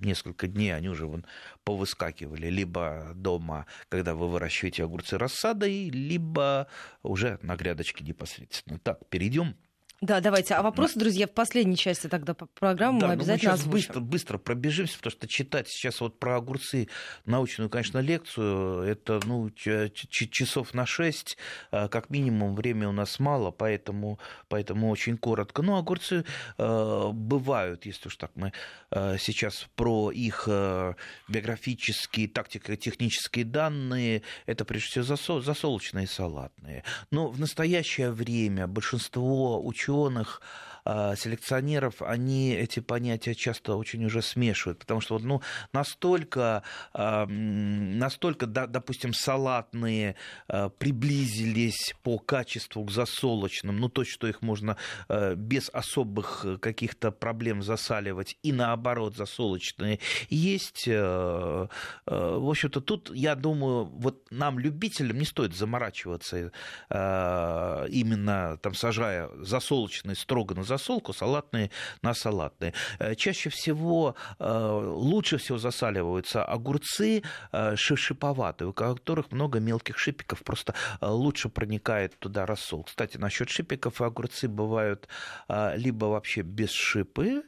несколько 0.00 0.46
дней 0.46 0.74
они 0.74 0.88
уже 0.88 1.06
вон 1.06 1.24
повыскакивали 1.64 2.48
либо 2.48 3.12
дома, 3.14 3.66
когда 3.88 4.14
вы 4.14 4.28
выращиваете 4.28 4.84
огурцы 4.84 5.18
рассадой, 5.18 5.90
либо 5.90 6.68
уже 7.02 7.38
на 7.42 7.56
грядочке 7.56 8.04
непосредственно. 8.04 8.78
Так, 8.78 9.08
перейдем 9.08 9.56
да, 10.02 10.20
давайте. 10.20 10.54
А 10.54 10.62
вопросы, 10.62 10.98
друзья, 10.98 11.26
в 11.26 11.32
последней 11.32 11.76
части 11.76 12.06
тогда 12.06 12.32
программы 12.32 13.00
да, 13.00 13.08
мы 13.08 13.12
обязательно 13.12 13.52
мы 13.52 13.58
сейчас 13.58 13.66
быстро, 13.66 14.00
быстро 14.00 14.38
пробежимся, 14.38 14.96
потому 14.96 15.10
что 15.10 15.28
читать 15.28 15.68
сейчас 15.68 16.00
вот 16.00 16.18
про 16.18 16.36
огурцы 16.36 16.88
научную, 17.26 17.68
конечно, 17.68 17.98
лекцию, 17.98 18.80
это 18.84 19.20
ну, 19.26 19.50
часов 19.50 20.72
на 20.72 20.86
шесть, 20.86 21.36
а, 21.70 21.88
как 21.88 22.08
минимум, 22.08 22.54
время 22.54 22.88
у 22.88 22.92
нас 22.92 23.18
мало, 23.18 23.50
поэтому, 23.50 24.18
поэтому 24.48 24.88
очень 24.88 25.18
коротко. 25.18 25.60
Ну, 25.60 25.76
огурцы 25.76 26.24
э, 26.56 27.10
бывают, 27.12 27.84
если 27.84 28.08
уж 28.08 28.16
так 28.16 28.30
мы 28.36 28.54
э, 28.90 29.18
сейчас 29.18 29.66
про 29.76 30.10
их 30.10 30.44
э, 30.46 30.94
биографические, 31.28 32.26
тактико-технические 32.28 33.44
данные, 33.44 34.22
это 34.46 34.64
прежде 34.64 34.88
всего 34.88 35.04
засол, 35.04 35.42
засолочные 35.42 36.06
салатные. 36.06 36.84
Но 37.10 37.28
в 37.28 37.38
настоящее 37.38 38.12
время 38.12 38.66
большинство 38.66 39.62
ученых 39.62 39.89
ученых 39.90 40.40
селекционеров, 40.84 42.02
они 42.02 42.52
эти 42.54 42.80
понятия 42.80 43.34
часто 43.34 43.74
очень 43.76 44.04
уже 44.04 44.22
смешивают, 44.22 44.78
потому 44.78 45.00
что 45.00 45.18
ну, 45.18 45.42
настолько, 45.72 46.62
настолько, 46.94 48.46
допустим, 48.46 49.12
салатные 49.12 50.16
приблизились 50.78 51.94
по 52.02 52.18
качеству 52.18 52.84
к 52.84 52.90
засолочным, 52.90 53.78
ну 53.78 53.88
то, 53.88 54.04
что 54.04 54.26
их 54.26 54.42
можно 54.42 54.76
без 55.36 55.68
особых 55.70 56.46
каких-то 56.60 57.10
проблем 57.10 57.62
засаливать, 57.62 58.36
и 58.42 58.52
наоборот 58.52 59.16
засолочные 59.16 59.98
есть. 60.28 60.86
В 60.86 61.68
общем-то, 62.06 62.80
тут, 62.80 63.10
я 63.14 63.34
думаю, 63.34 63.84
вот 63.84 64.26
нам, 64.30 64.58
любителям, 64.58 65.18
не 65.18 65.24
стоит 65.24 65.54
заморачиваться 65.54 66.52
именно 66.90 68.58
там 68.62 68.74
сажая 68.74 69.30
засолочные 69.40 70.16
строго 70.16 70.54
на 70.54 70.64
засолку, 70.70 71.12
салатные 71.12 71.70
на 72.02 72.14
салатные. 72.14 72.72
Э, 72.98 73.14
чаще 73.14 73.50
всего 73.50 74.14
э, 74.38 74.92
лучше 75.10 75.36
всего 75.36 75.58
засаливаются 75.58 76.44
огурцы 76.44 77.22
э, 77.52 77.76
шиповатые, 77.76 78.68
у 78.68 78.72
которых 78.72 79.32
много 79.32 79.60
мелких 79.60 79.98
шипиков, 79.98 80.42
просто 80.44 80.74
лучше 81.00 81.48
проникает 81.48 82.18
туда 82.18 82.46
рассол. 82.46 82.84
Кстати, 82.84 83.18
насчет 83.18 83.50
шипиков 83.50 84.00
огурцы 84.00 84.48
бывают 84.48 85.08
либо 85.76 86.06
вообще 86.06 86.42
без 86.42 86.70
шипы, 86.70 87.42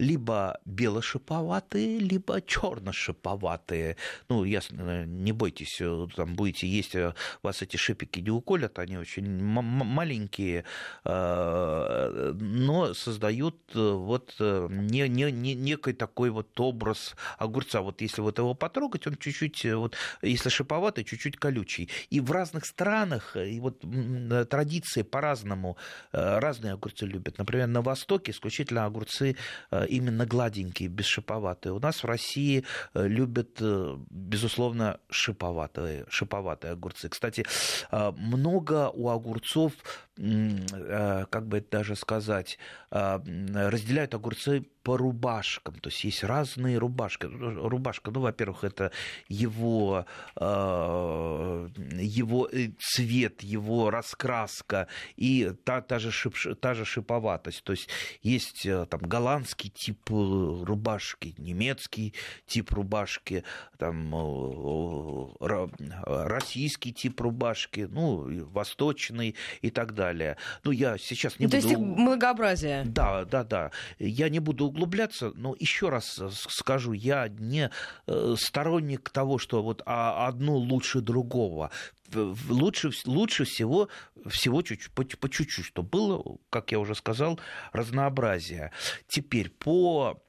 либо 0.00 0.58
белошиповатые, 0.64 1.98
либо 1.98 2.40
черношиповатые. 2.40 3.96
Ну, 4.28 4.44
ясно, 4.44 5.04
не 5.04 5.32
бойтесь, 5.32 5.78
э, 5.80 6.06
там 6.16 6.34
будете 6.34 6.66
есть, 6.66 6.94
э, 6.94 7.14
вас 7.42 7.60
эти 7.60 7.76
шипики 7.76 8.20
не 8.20 8.30
уколят, 8.30 8.78
они 8.78 8.96
очень 8.96 9.28
маленькие, 9.42 10.64
э, 11.04 12.32
но 12.34 12.94
создают 12.94 13.56
вот 13.74 14.34
не, 14.40 15.06
не, 15.08 15.30
не, 15.30 15.54
некий 15.54 15.92
такой 15.92 16.30
вот 16.30 16.58
образ 16.58 17.14
огурца. 17.38 17.82
Вот 17.82 18.00
если 18.00 18.22
вот 18.22 18.38
его 18.38 18.54
потрогать, 18.54 19.06
он 19.06 19.16
чуть-чуть, 19.16 19.66
вот, 19.74 19.96
если 20.22 20.48
шиповатый, 20.48 21.04
чуть-чуть 21.04 21.36
колючий. 21.36 21.90
И 22.08 22.20
в 22.20 22.32
разных 22.32 22.64
странах, 22.64 23.36
и 23.36 23.60
вот 23.60 23.84
традиции 24.48 25.02
по-разному, 25.02 25.76
разные 26.12 26.72
огурцы 26.72 27.04
любят. 27.04 27.36
Например, 27.36 27.66
на 27.66 27.82
Востоке 27.82 28.32
исключительно 28.32 28.86
огурцы 28.86 29.36
именно 29.90 30.26
гладенькие, 30.26 30.88
бесшиповатые. 30.88 31.72
У 31.72 31.80
нас 31.80 32.02
в 32.02 32.06
России 32.06 32.64
э, 32.94 33.06
любят, 33.06 33.58
э, 33.60 33.96
безусловно, 34.10 35.00
шиповатые, 35.10 36.06
шиповатые 36.08 36.72
огурцы. 36.72 37.08
Кстати, 37.08 37.44
э, 37.90 38.12
много 38.16 38.90
у 38.90 39.08
огурцов, 39.08 39.72
как 40.20 41.46
бы 41.46 41.58
это 41.58 41.78
даже 41.78 41.96
сказать, 41.96 42.58
разделяют 42.90 44.14
огурцы 44.14 44.66
по 44.82 44.96
рубашкам. 44.96 45.74
То 45.74 45.90
есть 45.90 46.04
есть 46.04 46.24
разные 46.24 46.78
рубашки. 46.78 47.26
Рубашка, 47.26 48.10
ну, 48.10 48.20
во-первых, 48.20 48.64
это 48.64 48.92
его, 49.28 50.06
э, 50.36 51.68
его 52.00 52.48
э, 52.50 52.70
цвет, 52.78 53.42
его 53.42 53.90
раскраска 53.90 54.88
и 55.16 55.52
та, 55.64 55.80
та, 55.80 55.98
же 55.98 56.10
шип, 56.10 56.34
та 56.60 56.74
же 56.74 56.84
шиповатость. 56.84 57.62
То 57.62 57.72
есть 57.72 57.88
есть 58.22 58.64
э, 58.66 58.86
там 58.86 59.00
голландский 59.00 59.70
тип 59.70 60.08
рубашки, 60.08 61.34
немецкий 61.38 62.14
тип 62.46 62.72
рубашки, 62.72 63.44
там 63.78 64.10
российский 66.04 66.92
тип 66.92 67.20
рубашки, 67.20 67.86
ну, 67.90 68.46
восточный 68.46 69.36
и 69.60 69.70
так 69.70 69.94
далее. 69.94 70.09
Ну, 70.64 70.70
я 70.70 70.98
сейчас 70.98 71.38
не 71.38 71.46
ну, 71.46 71.50
буду... 71.50 71.62
То 71.62 71.68
есть 71.68 71.80
многообразие. 71.80 72.84
Да, 72.84 73.24
да, 73.24 73.44
да. 73.44 73.70
Я 73.98 74.28
не 74.28 74.38
буду 74.40 74.66
углубляться, 74.66 75.32
но 75.34 75.54
еще 75.58 75.88
раз 75.88 76.18
э, 76.18 76.30
скажу, 76.32 76.92
я 76.92 77.28
не 77.28 77.70
э, 78.06 78.34
сторонник 78.38 79.10
того, 79.10 79.38
что 79.38 79.62
вот 79.62 79.82
а, 79.86 80.26
одно 80.26 80.56
лучше 80.56 81.00
другого. 81.00 81.70
Лучше, 82.12 82.90
лучше 83.06 83.44
всего, 83.44 83.88
всего 84.26 84.62
чуть, 84.62 84.90
по, 84.90 85.04
по 85.04 85.28
чуть-чуть, 85.28 85.64
чтобы 85.64 85.88
было, 85.88 86.38
как 86.50 86.72
я 86.72 86.80
уже 86.80 86.94
сказал, 86.94 87.38
разнообразие. 87.72 88.72
Теперь 89.06 89.50
по 89.50 90.20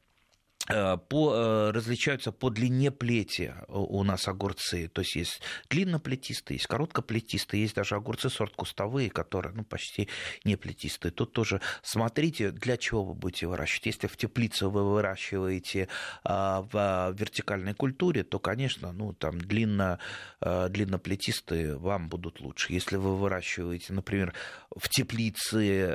по, 1.10 1.34
э, 1.34 1.72
различаются 1.72 2.32
по 2.32 2.50
длине 2.50 2.92
плети 2.92 3.54
у 3.68 4.04
нас 4.04 4.28
огурцы. 4.28 4.88
То 4.88 5.02
есть 5.02 5.16
есть 5.16 5.42
длинноплетистые, 5.70 6.56
есть 6.58 6.68
короткоплетистые, 6.68 7.64
есть 7.64 7.76
даже 7.76 7.96
огурцы 7.96 8.30
сорт 8.30 8.56
кустовые, 8.56 9.10
которые 9.10 9.54
ну, 9.54 9.64
почти 9.64 10.08
не 10.44 10.56
плетистые. 10.56 11.12
Тут 11.12 11.34
тоже 11.34 11.62
смотрите, 11.82 12.52
для 12.52 12.78
чего 12.78 13.04
вы 13.04 13.14
будете 13.14 13.48
выращивать. 13.48 13.88
Если 13.88 14.08
в 14.08 14.18
теплице 14.18 14.68
вы 14.68 14.90
выращиваете 14.90 15.88
а, 16.24 16.62
в 16.72 17.16
вертикальной 17.18 17.74
культуре, 17.74 18.24
то, 18.24 18.40
конечно, 18.40 18.92
ну, 18.92 19.14
там 19.14 19.40
длинно, 19.40 20.00
э, 20.42 20.70
длинноплетистые 20.70 21.78
вам 21.78 22.10
будут 22.10 22.40
лучше. 22.40 22.74
Если 22.74 22.96
вы 22.96 23.18
выращиваете, 23.18 23.94
например, 23.94 24.34
в 24.76 24.88
теплице 24.90 25.88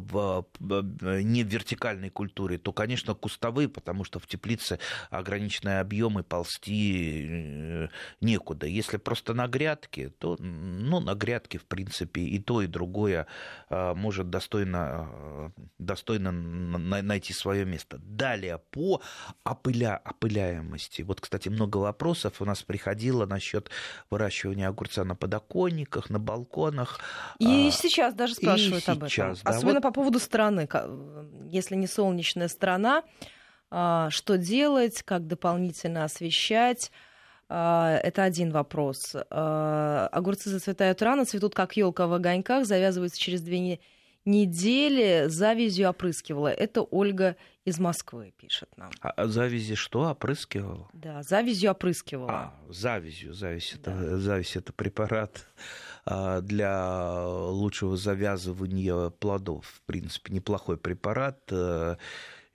в, 0.00 0.46
не 0.60 1.44
в 1.44 1.46
вертикальной 1.46 2.10
культуре, 2.10 2.58
то, 2.58 2.72
конечно, 2.72 3.14
кустовые, 3.14 3.68
потому 3.68 4.04
что 4.04 4.18
в 4.24 4.26
теплице 4.26 4.78
ограниченные 5.10 5.80
объемы 5.80 6.22
ползти 6.22 7.26
э, 7.28 7.88
некуда. 8.20 8.66
Если 8.66 8.96
просто 8.96 9.34
на 9.34 9.46
грядке, 9.46 10.08
то 10.08 10.36
ну, 10.38 11.00
на 11.00 11.14
грядке, 11.14 11.58
в 11.58 11.66
принципе, 11.66 12.22
и 12.22 12.38
то, 12.38 12.62
и 12.62 12.66
другое 12.66 13.26
э, 13.70 13.94
может 13.94 14.30
достойно, 14.30 15.08
э, 15.12 15.50
достойно 15.78 16.32
найти 16.32 17.32
свое 17.32 17.64
место. 17.64 17.98
Далее, 17.98 18.60
по 18.70 19.02
опыля, 19.44 20.00
опыляемости. 20.04 21.02
Вот, 21.02 21.20
кстати, 21.20 21.48
много 21.48 21.78
вопросов 21.78 22.40
у 22.40 22.44
нас 22.44 22.62
приходило 22.62 23.26
насчет 23.26 23.70
выращивания 24.10 24.68
огурца 24.68 25.04
на 25.04 25.14
подоконниках, 25.14 26.10
на 26.10 26.18
балконах. 26.18 27.00
И 27.38 27.68
а, 27.68 27.70
сейчас 27.70 28.14
даже 28.14 28.34
спрашивают 28.34 28.88
и 28.88 28.90
об 28.90 29.08
сейчас, 29.08 29.40
этом. 29.40 29.52
Да, 29.52 29.56
Особенно 29.56 29.74
вот... 29.74 29.82
по 29.82 29.90
поводу 29.92 30.18
страны. 30.18 30.68
Если 31.50 31.76
не 31.76 31.86
солнечная 31.86 32.48
страна, 32.48 33.02
что 33.70 34.36
делать, 34.36 35.02
как 35.02 35.26
дополнительно 35.26 36.04
освещать. 36.04 36.90
А, 37.48 37.98
это 38.02 38.22
один 38.22 38.50
вопрос. 38.50 39.14
А, 39.30 40.08
огурцы 40.12 40.50
зацветают 40.50 41.02
рано, 41.02 41.24
цветут 41.24 41.54
как 41.54 41.76
елка 41.76 42.06
в 42.06 42.12
огоньках, 42.12 42.66
завязываются 42.66 43.20
через 43.20 43.42
две 43.42 43.80
недели. 44.24 45.26
Завязью 45.28 45.90
опрыскивала. 45.90 46.48
Это 46.48 46.82
Ольга 46.82 47.36
из 47.64 47.78
Москвы 47.78 48.32
пишет 48.36 48.70
нам. 48.76 48.90
А 49.00 49.26
завязи 49.26 49.74
что 49.74 50.10
опрыскивала? 50.10 50.88
Да, 50.94 51.22
завязью 51.22 51.70
опрыскивала. 51.70 52.30
А, 52.30 52.54
завязью. 52.70 53.34
Завязь, 53.34 53.74
да. 53.82 53.92
это, 53.92 54.18
завязь 54.18 54.56
это 54.56 54.72
препарат 54.72 55.46
для 56.06 57.26
лучшего 57.26 57.96
завязывания 57.96 59.10
плодов. 59.10 59.66
В 59.66 59.82
принципе, 59.82 60.32
неплохой 60.34 60.76
препарат 60.76 61.50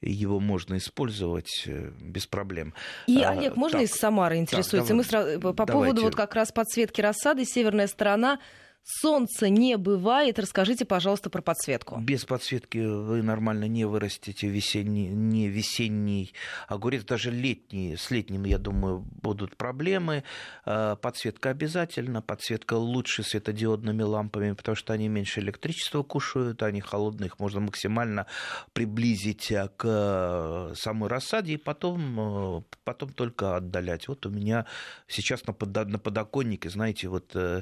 его 0.01 0.39
можно 0.39 0.77
использовать 0.77 1.63
э, 1.65 1.91
без 1.99 2.25
проблем. 2.25 2.73
И, 3.07 3.21
а, 3.21 3.31
Олег, 3.31 3.55
можно 3.55 3.79
так, 3.79 3.87
из 3.87 3.93
Самары 3.93 4.37
интересуется? 4.37 4.89
Так, 4.89 4.97
Мы 4.97 5.03
сразу, 5.03 5.39
по 5.39 5.53
давайте. 5.53 5.73
поводу 5.73 6.01
вот 6.03 6.15
как 6.15 6.35
раз 6.35 6.51
подсветки 6.51 7.01
рассады, 7.01 7.45
северная 7.45 7.87
сторона 7.87 8.39
Солнца 8.83 9.49
не 9.49 9.77
бывает. 9.77 10.39
Расскажите, 10.39 10.83
пожалуйста, 10.83 11.29
про 11.29 11.41
подсветку. 11.41 11.99
Без 11.99 12.25
подсветки 12.25 12.79
вы 12.79 13.21
нормально 13.21 13.65
не 13.67 13.85
вырастите 13.85 14.47
весенний, 14.47 15.07
не 15.07 15.47
весенний 15.47 16.33
огурец, 16.67 17.03
даже 17.03 17.29
летний. 17.29 17.95
С 17.95 18.09
летним, 18.09 18.45
я 18.45 18.57
думаю, 18.57 19.05
будут 19.21 19.57
проблемы. 19.57 20.23
А, 20.65 20.95
подсветка 20.95 21.51
обязательно. 21.51 22.21
Подсветка 22.21 22.73
лучше 22.73 23.21
светодиодными 23.21 24.01
лампами, 24.01 24.53
потому 24.53 24.75
что 24.75 24.93
они 24.93 25.07
меньше 25.07 25.39
электричества 25.39 26.01
кушают, 26.01 26.63
они 26.63 26.81
холодные, 26.81 27.27
их 27.27 27.39
можно 27.39 27.59
максимально 27.59 28.25
приблизить 28.73 29.53
к 29.77 29.83
э, 29.83 30.73
самой 30.75 31.09
рассаде 31.09 31.53
и 31.53 31.57
потом, 31.57 32.57
э, 32.57 32.61
потом 32.83 33.13
только 33.13 33.55
отдалять. 33.55 34.07
Вот 34.07 34.25
у 34.25 34.29
меня 34.29 34.65
сейчас 35.07 35.45
на 35.45 35.53
подоконнике, 35.53 36.69
знаете, 36.69 37.07
вот 37.07 37.35
э, 37.35 37.61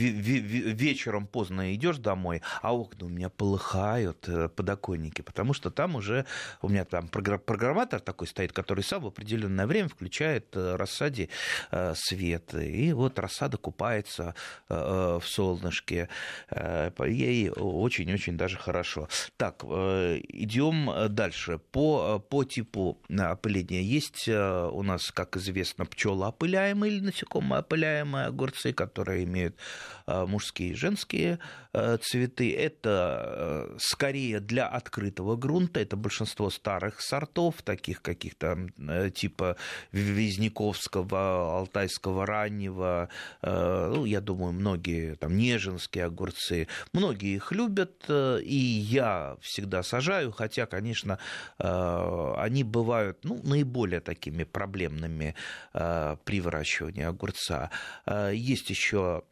вечером 0.00 1.26
поздно 1.26 1.74
идешь 1.74 1.98
домой, 1.98 2.42
а 2.62 2.74
окна 2.74 3.06
у 3.06 3.08
меня 3.08 3.28
полыхают, 3.28 4.28
э, 4.28 4.48
подоконники, 4.48 5.22
потому 5.22 5.52
что 5.52 5.70
там 5.70 5.96
уже 5.96 6.26
у 6.62 6.68
меня 6.68 6.84
там 6.84 7.08
программатор 7.08 8.00
такой 8.00 8.26
стоит, 8.26 8.52
который 8.52 8.84
сам 8.84 9.02
в 9.02 9.06
определенное 9.06 9.66
время 9.66 9.88
включает 9.88 10.56
э, 10.56 10.76
рассаде 10.76 11.28
э, 11.70 11.94
свет. 11.96 12.54
И 12.54 12.92
вот 12.92 13.18
рассада 13.18 13.56
купается 13.56 14.34
в 14.68 15.22
солнышке. 15.24 16.08
Ей 16.50 17.50
очень-очень 17.50 18.36
даже 18.36 18.56
хорошо. 18.56 19.08
Так, 19.36 19.64
идем 19.64 20.90
дальше. 21.08 21.58
По, 21.58 22.18
по 22.18 22.44
типу 22.44 22.98
опыления 23.08 23.82
есть 23.82 24.28
у 24.28 24.82
нас, 24.82 25.10
как 25.10 25.36
известно, 25.36 25.86
пчелоопыляемые 25.86 26.92
или 26.92 27.00
насекомоопыляемые 27.00 28.26
огурцы, 28.26 28.72
которые 28.72 29.24
имеют 29.24 29.56
мужские 30.06 30.70
и 30.70 30.74
женские 30.74 31.38
цветы. 32.02 32.54
Это 32.54 33.70
скорее 33.78 34.40
для 34.40 34.66
открытого 34.66 35.36
грунта. 35.36 35.80
Это 35.80 35.96
большинство 35.96 36.50
старых 36.50 37.00
сортов, 37.00 37.62
таких 37.62 38.02
каких-то 38.02 38.58
типа 39.14 39.56
Визняковского, 39.92 41.58
Алтайского 41.58 42.26
раннего. 42.26 43.08
Ну, 43.42 44.04
я 44.04 44.20
думаю, 44.20 44.52
многие 44.52 45.14
там 45.14 45.36
неженские 45.36 46.06
огурцы. 46.06 46.66
Многие 46.92 47.36
их 47.36 47.52
любят, 47.52 48.04
и 48.08 48.56
я 48.56 49.36
всегда 49.40 49.82
сажаю, 49.82 50.32
хотя, 50.32 50.66
конечно, 50.66 51.18
они 51.58 52.64
бывают 52.64 53.24
ну, 53.24 53.40
наиболее 53.42 54.00
такими 54.00 54.44
проблемными 54.44 55.34
при 55.72 56.40
выращивании 56.40 57.04
огурца. 57.04 57.70
Есть 58.32 58.70
еще 58.70 59.22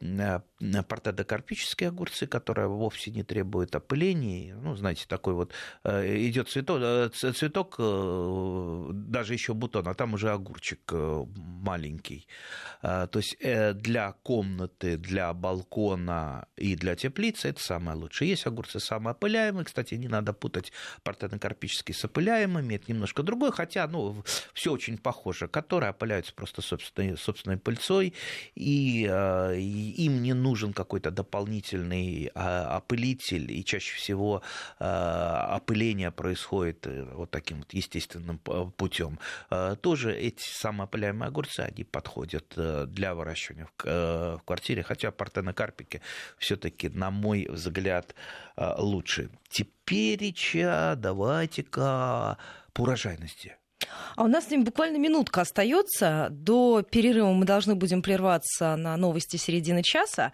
портедокарпические 0.59 1.89
огурцы, 1.89 2.27
которые 2.27 2.67
вовсе 2.67 3.11
не 3.11 3.23
требуют 3.23 3.75
опыления. 3.75 4.55
Ну, 4.55 4.75
знаете, 4.75 5.05
такой 5.07 5.33
вот 5.33 5.53
э, 5.83 6.17
идет 6.27 6.49
цветок, 6.49 6.79
э, 6.81 7.09
цветок 7.13 7.75
э, 7.79 8.89
даже 8.91 9.33
еще 9.33 9.53
бутон, 9.53 9.87
а 9.87 9.93
там 9.93 10.13
уже 10.13 10.31
огурчик 10.31 10.79
маленький. 10.91 12.27
То 12.81 13.09
есть 13.15 13.37
для 13.39 14.13
комнаты, 14.23 14.97
для 14.97 15.33
балкона 15.33 16.47
и 16.55 16.75
для 16.75 16.95
теплицы 16.95 17.49
это 17.49 17.61
самое 17.61 17.97
лучшее. 17.97 18.31
Есть 18.31 18.47
огурцы 18.47 18.79
самоопыляемые, 18.79 19.65
кстати, 19.65 19.95
не 19.95 20.07
надо 20.07 20.33
путать 20.33 20.71
портедокарпические 21.03 21.95
с 21.95 22.05
опыляемыми, 22.05 22.75
это 22.75 22.91
немножко 22.91 23.23
другое, 23.23 23.51
хотя, 23.51 23.87
ну, 23.87 24.23
все 24.53 24.71
очень 24.71 24.97
похоже, 24.97 25.47
которые 25.47 25.91
опыляются 25.91 26.33
просто 26.33 26.61
собственной, 26.61 27.17
собственной 27.17 27.57
пыльцой, 27.57 28.13
и, 28.55 29.03
и 29.03 30.05
им 30.05 30.21
не 30.21 30.33
нужен 30.49 30.73
какой-то 30.73 31.11
дополнительный 31.11 32.31
а, 32.33 32.77
опылитель, 32.77 33.51
и 33.51 33.63
чаще 33.63 33.95
всего 33.95 34.41
а, 34.79 35.55
опыление 35.55 36.11
происходит 36.11 36.87
э, 36.87 37.05
вот 37.13 37.29
таким 37.29 37.59
вот 37.59 37.73
естественным 37.73 38.39
путем. 38.39 39.19
А, 39.49 39.75
тоже 39.75 40.15
эти 40.15 40.41
самоопыляемые 40.41 41.27
огурцы, 41.27 41.59
они 41.59 41.83
подходят 41.83 42.53
э, 42.57 42.85
для 42.87 43.13
выращивания 43.13 43.67
э, 43.83 44.37
в 44.39 44.43
квартире, 44.43 44.81
хотя 44.83 45.11
партенокарпики 45.11 46.01
все-таки, 46.37 46.89
на 46.89 47.11
мой 47.11 47.47
взгляд, 47.49 48.15
лучше. 48.57 49.29
Теперь, 49.49 50.33
давайте-ка 50.97 52.37
по 52.73 52.81
урожайности. 52.81 53.55
А 54.15 54.23
у 54.23 54.27
нас 54.27 54.47
с 54.47 54.51
ним 54.51 54.63
буквально 54.63 54.97
минутка 54.97 55.41
остается. 55.41 56.27
До 56.31 56.81
перерыва 56.81 57.31
мы 57.31 57.45
должны 57.45 57.75
будем 57.75 58.01
прерваться 58.01 58.75
на 58.75 58.97
новости 58.97 59.37
середины 59.37 59.83
часа. 59.83 60.33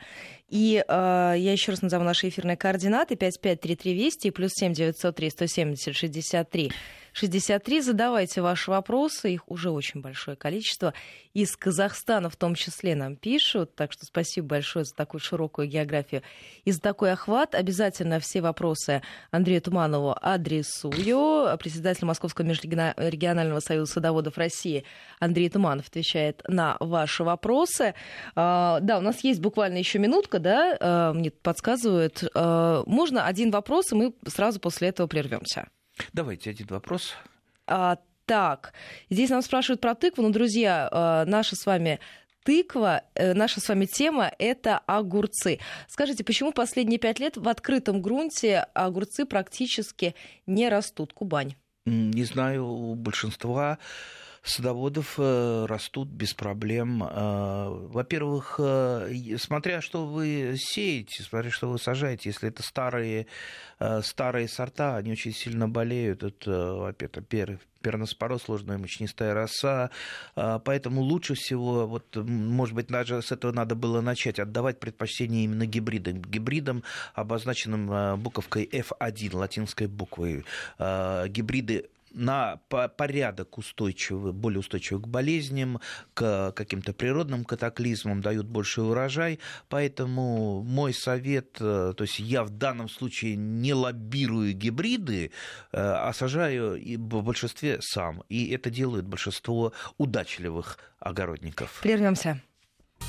И 0.50 0.84
э, 0.88 1.34
я 1.38 1.52
еще 1.52 1.72
раз 1.72 1.82
назову 1.82 2.04
наши 2.04 2.30
эфирные 2.30 2.58
координаты. 2.58 3.16
5533 3.16 3.94
Вести 3.94 4.28
и 4.28 4.32
плюс 4.32 4.52
7 4.54 4.74
903 4.74 5.30
170 5.30 5.96
63 5.96 6.72
63. 7.16 7.80
Задавайте 7.80 8.42
ваши 8.42 8.70
вопросы, 8.70 9.34
их 9.34 9.50
уже 9.50 9.72
очень 9.72 10.02
большое 10.02 10.36
количество. 10.36 10.94
Из 11.34 11.56
Казахстана 11.56 12.30
в 12.30 12.36
том 12.36 12.56
числе 12.56 12.94
нам 12.94 13.16
пишут, 13.16 13.74
так 13.74 13.94
что 13.94 14.06
спасибо 14.06 14.48
большое 14.48 14.84
за 14.84 14.94
такую 14.94 15.22
широкую 15.22 15.70
географию 15.70 16.24
и 16.66 16.72
за 16.72 16.82
такой 16.82 17.14
охват. 17.14 17.56
Обязательно 17.56 18.20
все 18.20 18.42
вопросы 18.42 19.02
Андрею 19.32 19.62
Туманову 19.62 20.14
адресую. 20.22 21.58
Председатель 21.58 22.06
Московского 22.06 22.46
межрегионального 22.46 23.62
союза 23.62 23.94
садоводов 23.94 24.38
России 24.38 24.84
Андрей 25.20 25.50
Туманов 25.50 25.88
отвечает 25.88 26.42
на 26.50 26.76
ваши 26.82 27.24
вопросы. 27.24 27.94
А, 28.36 28.82
да, 28.82 28.98
у 28.98 29.02
нас 29.02 29.24
есть 29.24 29.40
буквально 29.40 29.78
еще 29.78 30.00
минутка, 30.00 30.40
да, 30.40 30.78
а, 30.82 31.14
мне 31.14 31.32
подсказывают. 31.32 32.26
А, 32.34 32.84
можно 32.86 33.26
один 33.26 33.52
вопрос, 33.52 33.94
и 33.94 33.96
мы 33.96 34.14
сразу 34.28 34.60
после 34.60 34.90
этого 34.90 35.08
прервемся. 35.08 35.70
Давайте 36.14 36.50
один 36.50 36.68
вопрос. 36.68 37.14
А, 37.68 37.98
так, 38.26 38.74
здесь 39.10 39.30
нам 39.30 39.42
спрашивают 39.42 39.82
про 39.82 39.96
тыкву. 39.96 40.24
Ну, 40.24 40.32
друзья, 40.32 40.90
а, 40.92 41.26
наша 41.26 41.56
с 41.56 41.66
вами 41.66 42.00
тыква, 42.46 43.04
э, 43.16 43.34
наша 43.34 43.60
с 43.60 43.68
вами 43.68 43.86
тема– 43.86 44.32
это 44.40 44.78
огурцы. 44.86 45.60
Скажите, 45.88 46.24
почему 46.24 46.54
последние 46.54 47.00
пять 47.00 47.20
лет 47.20 47.38
в 47.38 47.50
открытом 47.50 48.02
грунте 48.02 48.68
огурцы 48.74 49.26
практически 49.26 50.16
не 50.46 50.70
растут? 50.70 51.12
Кубань. 51.12 51.56
Не 51.86 52.24
знаю, 52.24 52.66
у 52.66 52.96
большинства 52.96 53.80
садоводов 54.46 55.16
э, 55.18 55.66
растут 55.68 56.08
без 56.08 56.34
проблем. 56.34 57.04
Э, 57.04 57.68
во-первых, 57.70 58.60
э, 58.60 59.38
смотря 59.40 59.82
что 59.82 60.06
вы 60.06 60.56
сеете, 60.58 61.24
смотря 61.24 61.50
что 61.50 61.70
вы 61.70 61.80
сажаете, 61.80 62.30
если 62.30 62.50
это 62.50 62.64
старые, 62.64 63.28
старые 64.04 64.48
сорта, 64.48 64.96
они 64.96 65.12
очень 65.12 65.34
сильно 65.34 65.68
болеют. 65.68 66.24
Это, 66.24 66.74
во-первых, 66.76 67.60
перноспороз, 67.82 68.44
сложная 68.44 68.78
мучнистая 68.78 69.34
роса. 69.34 69.90
Поэтому 70.36 71.02
лучше 71.02 71.36
всего, 71.36 71.86
вот, 71.86 72.16
может 72.16 72.74
быть, 72.74 72.88
даже 72.88 73.22
с 73.22 73.32
этого 73.32 73.52
надо 73.52 73.76
было 73.76 74.02
начать, 74.02 74.40
отдавать 74.40 74.80
предпочтение 74.80 75.44
именно 75.44 75.66
гибридам. 75.66 76.22
Гибридам, 76.22 76.84
обозначенным 77.14 78.20
буковкой 78.20 78.66
F1, 78.72 79.36
латинской 79.36 79.88
буквой. 79.88 80.46
Гибриды 80.80 81.90
на 82.16 82.58
порядок 82.98 83.58
устойчивы, 83.58 84.34
более 84.34 84.60
устойчивы 84.60 85.02
к 85.02 85.08
болезням, 85.08 85.80
к 86.14 86.52
каким-то 86.54 86.94
природным 86.94 87.46
катаклизмам, 87.46 88.22
дают 88.22 88.48
больше 88.48 88.82
урожай. 88.82 89.40
Поэтому 89.70 90.64
мой 90.64 90.94
совет, 90.94 91.58
э, 91.60 91.94
то 91.96 92.04
есть 92.04 92.20
я 92.20 92.44
в 92.44 92.50
данном 92.50 92.90
случае 92.90 93.36
не 93.36 93.74
лоббирую 93.74 94.54
гибриды, 94.54 95.26
э, 95.26 95.30
а 95.72 96.14
сажаю 96.14 96.80
в 96.98 97.24
большинстве 97.24 97.78
сам. 97.82 98.24
И 98.30 98.50
это 98.50 98.70
делают 98.70 99.06
большинство 99.06 99.74
удачливых 99.98 100.80
огородников. 101.00 101.80
Прервемся. 101.82 102.42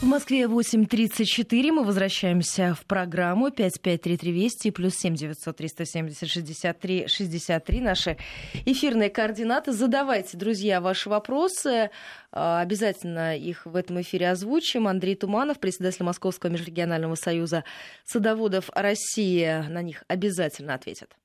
В 0.03 0.05
Москве 0.05 0.43
8.34. 0.43 1.73
Мы 1.73 1.83
возвращаемся 1.83 2.75
в 2.75 2.85
программу 2.85 3.51
5533 3.51 4.31
Вести 4.31 4.71
плюс 4.71 4.95
7 4.95 5.15
900 5.15 5.57
370 5.57 6.29
63 6.29 7.09
63. 7.09 7.81
Наши 7.81 8.19
эфирные 8.67 9.09
координаты. 9.09 9.73
Задавайте, 9.73 10.37
друзья, 10.37 10.83
ваши 10.83 11.09
вопросы. 11.09 11.91
А, 12.31 12.61
обязательно 12.61 13.39
их 13.39 13.65
в 13.65 13.75
этом 13.75 13.99
эфире 14.03 14.29
озвучим. 14.31 14.87
Андрей 14.87 15.15
Туманов, 15.15 15.59
председатель 15.61 16.05
Московского 16.05 16.51
межрегионального 16.51 17.15
союза 17.15 17.65
садоводов 18.05 18.69
России, 18.75 19.65
на 19.71 19.81
них 19.81 20.05
обязательно 20.09 20.75
ответит. 20.75 21.17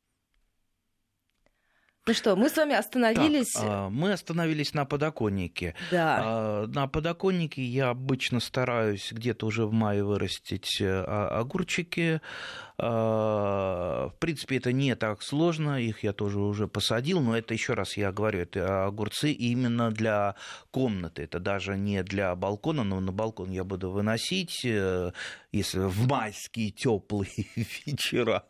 Ну 2.07 2.15
что, 2.15 2.35
мы 2.35 2.49
с 2.49 2.57
вами 2.57 2.73
остановились. 2.73 3.53
Так, 3.53 3.63
а, 3.63 3.89
мы 3.89 4.11
остановились 4.11 4.73
на 4.73 4.85
подоконнике. 4.85 5.75
Да. 5.91 6.19
А, 6.19 6.67
на 6.67 6.87
подоконнике 6.87 7.61
я 7.63 7.89
обычно 7.89 8.39
стараюсь 8.39 9.11
где-то 9.11 9.45
уже 9.45 9.67
в 9.67 9.71
мае 9.71 10.03
вырастить 10.03 10.81
э, 10.81 11.03
огурчики. 11.03 12.19
А, 12.84 14.10
в 14.10 14.17
принципе, 14.17 14.58
это 14.58 14.72
не 14.72 14.96
так 14.96 15.22
сложно, 15.22 15.80
их 15.80 16.04
я 16.04 16.13
тоже 16.13 16.39
уже 16.39 16.67
посадил, 16.67 17.22
но 17.22 17.38
это 17.38 17.54
еще 17.54 17.76
раз 17.76 17.96
я 17.96 18.12
говорю, 18.12 18.39
это 18.39 18.86
огурцы 18.86 19.32
именно 19.32 19.91
для 19.91 20.34
комнаты, 20.72 21.22
это 21.22 21.39
даже 21.39 21.78
не 21.78 22.02
для 22.02 22.36
балкона, 22.36 22.84
но 22.84 23.00
на 23.00 23.12
балкон 23.12 23.52
я 23.52 23.63
буду 23.63 23.91
выносить, 23.91 24.65
э, 24.65 25.12
если 25.52 25.78
в 25.78 26.08
майские 26.08 26.72
теплые 26.72 27.30
вечера. 27.86 28.46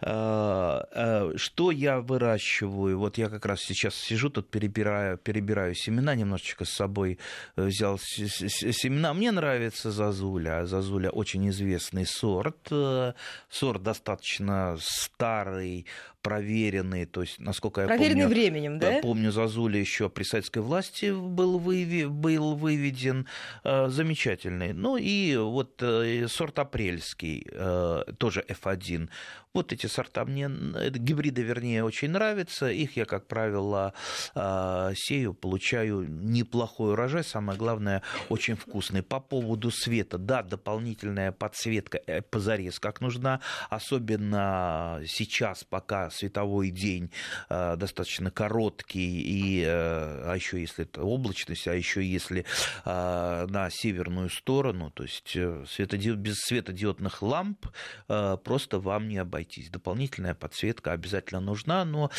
А, 0.00 0.84
а, 0.92 1.32
что 1.36 1.70
я 1.70 2.00
выращиваю? 2.00 2.98
Вот 2.98 3.16
я 3.18 3.28
как 3.28 3.46
раз 3.46 3.60
сейчас 3.60 3.94
сижу 3.94 4.28
тут, 4.28 4.50
перебираю, 4.50 5.18
перебираю 5.18 5.74
семена, 5.74 6.14
немножечко 6.14 6.64
с 6.64 6.70
собой 6.70 7.18
э, 7.56 7.64
взял 7.64 7.98
семена. 7.98 9.14
Мне 9.14 9.30
нравится 9.30 9.90
зазуля. 9.90 10.66
Зазуля 10.66 11.10
очень 11.10 11.48
известный 11.48 12.06
сорт. 12.06 12.71
Э, 12.72 13.12
сорт 13.50 13.82
достаточно 13.82 14.76
старый, 14.80 15.86
проверенный, 16.22 17.04
то 17.04 17.22
есть, 17.22 17.40
насколько 17.40 17.82
я 17.82 17.86
Проверенный 17.86 18.22
помню... 18.22 18.28
временем, 18.28 18.78
да? 18.78 19.00
Помню, 19.02 19.32
Зазуля 19.32 19.78
еще 19.78 20.08
при 20.08 20.22
советской 20.22 20.60
власти 20.60 21.12
был, 21.12 21.58
выви, 21.58 22.04
был 22.04 22.54
выведен 22.54 23.26
э, 23.64 23.88
замечательный. 23.88 24.72
Ну 24.72 24.96
и 24.96 25.36
вот 25.36 25.82
э, 25.82 26.26
сорт 26.28 26.58
апрельский, 26.58 27.46
э, 27.50 28.04
тоже 28.18 28.44
F1. 28.48 29.08
Вот 29.52 29.72
эти 29.72 29.86
сорта 29.86 30.24
мне, 30.24 30.50
гибриды, 30.90 31.42
вернее, 31.42 31.84
очень 31.84 32.08
нравятся. 32.08 32.70
Их 32.70 32.96
я, 32.96 33.04
как 33.04 33.26
правило, 33.26 33.92
сею, 34.34 35.34
получаю 35.34 36.08
неплохой 36.08 36.92
урожай. 36.92 37.22
Самое 37.22 37.58
главное, 37.58 38.00
очень 38.30 38.56
вкусный. 38.56 39.02
По 39.02 39.20
поводу 39.20 39.70
света, 39.70 40.16
да, 40.16 40.42
дополнительная 40.42 41.32
подсветка 41.32 42.00
позарез 42.30 42.80
как 42.80 43.02
нужна. 43.02 43.40
Особенно 43.68 45.02
сейчас, 45.06 45.64
пока 45.64 46.10
световой 46.12 46.70
день 46.70 47.10
достаточно 47.48 48.30
короткий, 48.30 49.22
и, 49.22 49.64
а 49.64 50.34
еще 50.34 50.60
если 50.60 50.84
это 50.84 51.02
облачность, 51.02 51.66
а 51.68 51.74
еще 51.74 52.04
если 52.04 52.44
на 52.84 53.68
северную 53.70 54.30
сторону, 54.30 54.90
то 54.90 55.02
есть 55.02 55.36
светодиод, 55.68 56.18
без 56.18 56.36
светодиодных 56.40 57.22
ламп 57.22 57.66
просто 58.06 58.78
вам 58.78 59.08
не 59.08 59.18
обойтись. 59.18 59.70
Дополнительная 59.70 60.34
подсветка 60.34 60.92
обязательно 60.92 61.40
нужна, 61.40 61.84
но 61.84 62.10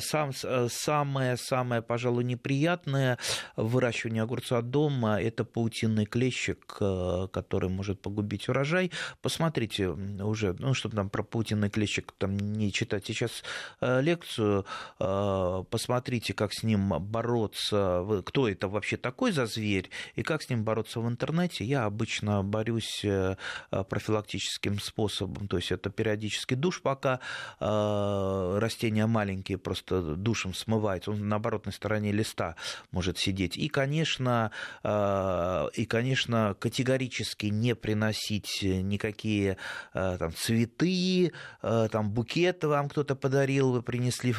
сам, 0.00 0.32
самое, 0.68 1.36
самое, 1.36 1.82
пожалуй, 1.82 2.24
неприятное 2.24 3.18
в 3.56 3.68
выращивании 3.70 4.20
огурца 4.20 4.62
дома– 4.62 5.20
это 5.22 5.44
паутинный 5.44 6.06
клещик, 6.06 6.64
который 6.66 7.68
может 7.68 8.00
погубить 8.00 8.48
урожай. 8.48 8.90
Посмотрите 9.22 9.88
уже, 9.88 10.54
ну, 10.58 10.74
чтобы 10.74 10.96
там 10.96 11.10
про 11.10 11.22
паутинный 11.22 11.70
клещик 11.70 12.12
там 12.18 12.36
не 12.36 12.72
читать 12.72 13.06
сейчас 13.06 13.35
э, 13.80 14.00
лекцию, 14.02 14.66
э, 14.98 15.64
посмотрите, 15.70 16.34
как 16.34 16.52
с 16.52 16.62
ним 16.62 16.88
бороться, 17.00 18.22
кто 18.24 18.48
это 18.48 18.68
вообще 18.68 18.96
такой 18.96 19.32
за 19.32 19.46
зверь, 19.46 19.90
и 20.14 20.22
как 20.22 20.42
с 20.42 20.50
ним 20.50 20.64
бороться 20.64 21.00
в 21.00 21.08
интернете. 21.08 21.64
Я 21.64 21.84
обычно 21.84 22.42
борюсь 22.42 23.04
э, 23.04 23.36
профилактическим 23.70 24.80
способом, 24.80 25.48
то 25.48 25.56
есть 25.56 25.72
это 25.72 25.90
периодический 25.90 26.56
душ, 26.56 26.82
пока 26.82 27.20
растения 27.58 29.06
маленькие, 29.06 29.58
просто 29.58 30.16
душем 30.16 30.54
смывается, 30.54 31.10
он 31.10 31.28
на 31.28 31.36
оборотной 31.36 31.72
стороне 31.72 32.12
листа 32.12 32.56
может 32.90 33.18
сидеть. 33.18 33.56
И, 33.56 33.68
конечно, 33.68 34.50
и, 34.84 35.86
конечно, 35.88 36.56
категорически 36.58 37.46
не 37.46 37.74
приносить 37.74 38.62
никакие 38.62 39.56
там, 39.92 40.32
цветы, 40.34 41.32
там, 41.62 42.10
букет 42.10 42.64
вам 42.64 42.88
кто-то 42.88 43.14
подарил, 43.26 43.82
принесли, 43.82 44.32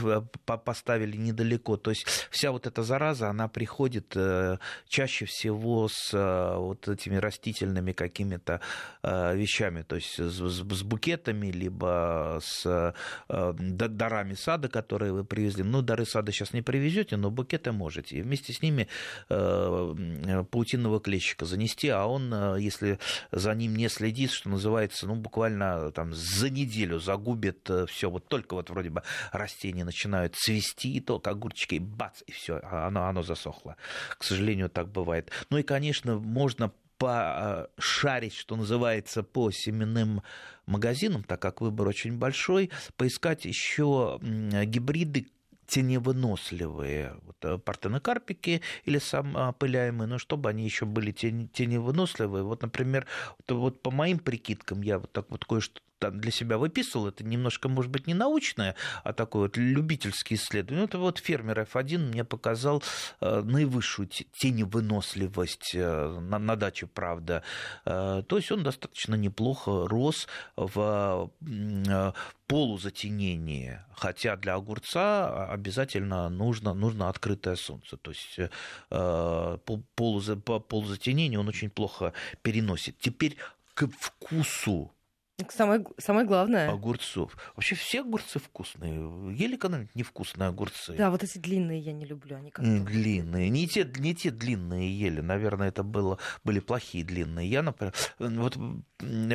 поставили 0.45 1.17
недалеко. 1.17 1.75
То 1.75 1.89
есть 1.89 2.05
вся 2.31 2.51
вот 2.51 2.67
эта 2.67 2.83
зараза, 2.83 3.29
она 3.29 3.49
приходит 3.49 4.13
э, 4.15 4.59
чаще 4.87 5.25
всего 5.25 5.89
с 5.89 6.13
э, 6.13 6.55
вот 6.57 6.87
этими 6.87 7.17
растительными 7.17 7.91
какими-то 7.91 8.61
э, 9.03 9.35
вещами, 9.35 9.81
то 9.81 9.97
есть 9.97 10.17
с 10.17 10.83
букетами, 10.83 11.47
либо 11.47 12.39
с 12.41 12.93
дарами 13.27 14.35
сада, 14.35 14.69
которые 14.69 15.11
вы 15.11 15.25
привезли. 15.25 15.63
Ну, 15.63 15.81
дары 15.81 16.05
сада 16.05 16.31
сейчас 16.31 16.53
не 16.53 16.61
привезете, 16.61 17.17
но 17.17 17.29
букеты 17.29 17.73
можете. 17.73 18.17
И 18.17 18.21
вместе 18.21 18.53
с 18.53 18.61
ними 18.61 18.87
паутинного 19.27 21.01
клещика 21.01 21.45
занести, 21.45 21.89
а 21.89 22.05
он, 22.05 22.57
если 22.57 22.99
за 23.31 23.53
ним 23.53 23.75
не 23.75 23.89
следит, 23.89 24.31
что 24.31 24.49
называется, 24.49 25.07
ну, 25.07 25.15
буквально 25.15 25.91
там 25.91 26.13
за 26.13 26.49
неделю 26.49 26.99
загубит 26.99 27.69
все. 27.89 28.09
Вот 28.09 28.27
только 28.27 28.53
вот 28.53 28.69
вроде 28.77 28.91
бы 28.91 29.01
растения 29.31 29.83
начинают 29.83 30.35
цвести, 30.35 30.93
и 30.93 30.99
только 30.99 31.31
огурчики, 31.31 31.75
и 31.75 31.79
бац, 31.79 32.21
и 32.27 32.31
все, 32.31 32.59
а 32.63 32.87
оно, 32.87 33.07
оно 33.07 33.23
засохло. 33.23 33.75
К 34.17 34.23
сожалению, 34.23 34.69
так 34.69 34.91
бывает. 34.91 35.31
Ну 35.49 35.57
и, 35.57 35.63
конечно, 35.63 36.19
можно 36.19 36.71
пошарить, 36.99 38.35
что 38.35 38.55
называется, 38.55 39.23
по 39.23 39.51
семенным 39.51 40.21
магазинам, 40.67 41.23
так 41.23 41.41
как 41.41 41.61
выбор 41.61 41.87
очень 41.87 42.17
большой, 42.17 42.69
поискать 42.97 43.45
еще 43.45 44.19
гибриды 44.21 45.27
теневыносливые 45.67 47.15
вот, 47.25 47.35
э, 47.43 47.57
партенокарпики 47.57 48.61
или 48.85 48.99
самопыляемые, 48.99 50.07
но 50.07 50.17
чтобы 50.17 50.49
они 50.49 50.63
еще 50.63 50.85
были 50.85 51.11
теневыносливые. 51.11 52.43
Вот, 52.43 52.61
например, 52.61 53.05
вот, 53.37 53.57
вот 53.57 53.81
по 53.81 53.91
моим 53.91 54.19
прикидкам 54.19 54.81
я 54.81 54.97
вот 54.97 55.11
так 55.11 55.25
вот 55.29 55.43
кое-что 55.43 55.81
для 55.99 56.31
себя 56.31 56.57
выписывал, 56.57 57.07
это 57.07 57.23
немножко, 57.23 57.69
может 57.69 57.91
быть, 57.91 58.07
не 58.07 58.13
научное, 58.13 58.75
а 59.03 59.13
такое 59.13 59.43
вот 59.43 59.57
любительское 59.57 60.37
исследование. 60.37 60.85
Это 60.85 60.97
вот 60.97 61.19
фермер 61.19 61.61
F1 61.61 61.97
мне 61.97 62.23
показал 62.23 62.83
э, 63.21 63.41
наивысшую 63.41 64.07
теневыносливость 64.07 65.75
э, 65.75 66.19
на, 66.19 66.39
на 66.39 66.55
даче, 66.55 66.87
правда. 66.87 67.43
То 67.83 68.25
есть 68.31 68.51
он 68.51 68.63
достаточно 68.63 69.15
неплохо 69.15 69.87
рос 69.87 70.27
в 70.55 71.31
полузатенение, 72.47 73.85
хотя 73.93 74.35
для 74.37 74.55
огурца 74.55 75.47
обязательно 75.51 76.29
нужно, 76.29 76.73
нужно 76.73 77.09
открытое 77.09 77.55
солнце. 77.55 77.97
То 77.97 78.11
есть 78.11 78.39
э, 78.89 79.57
полузатенение 79.95 81.39
он 81.39 81.47
очень 81.47 81.69
плохо 81.69 82.13
переносит. 82.41 82.97
Теперь 82.99 83.37
к 83.73 83.87
вкусу 83.87 84.91
Самое, 85.49 85.85
самое 85.99 86.25
главное. 86.25 86.71
Огурцов. 86.71 87.37
Вообще 87.55 87.75
все 87.75 88.01
огурцы 88.01 88.39
вкусные. 88.39 89.35
Ели 89.35 89.55
когда-нибудь 89.55 89.93
невкусные 89.93 90.47
огурцы? 90.47 90.95
Да, 90.95 91.11
вот 91.11 91.21
эти 91.21 91.37
длинные 91.37 91.79
я 91.79 91.93
не 91.93 92.05
люблю. 92.05 92.37
Они 92.37 92.49
как-то... 92.49 92.79
Длинные. 92.79 93.47
Не 93.51 93.67
те, 93.67 93.87
не 93.99 94.15
те 94.15 94.31
длинные 94.31 94.91
ели. 94.91 95.21
Наверное, 95.21 95.67
это 95.67 95.83
было, 95.83 96.17
были 96.43 96.59
плохие 96.59 97.03
длинные. 97.05 97.47
Я, 97.47 97.61
например, 97.61 97.93
вот 98.17 98.57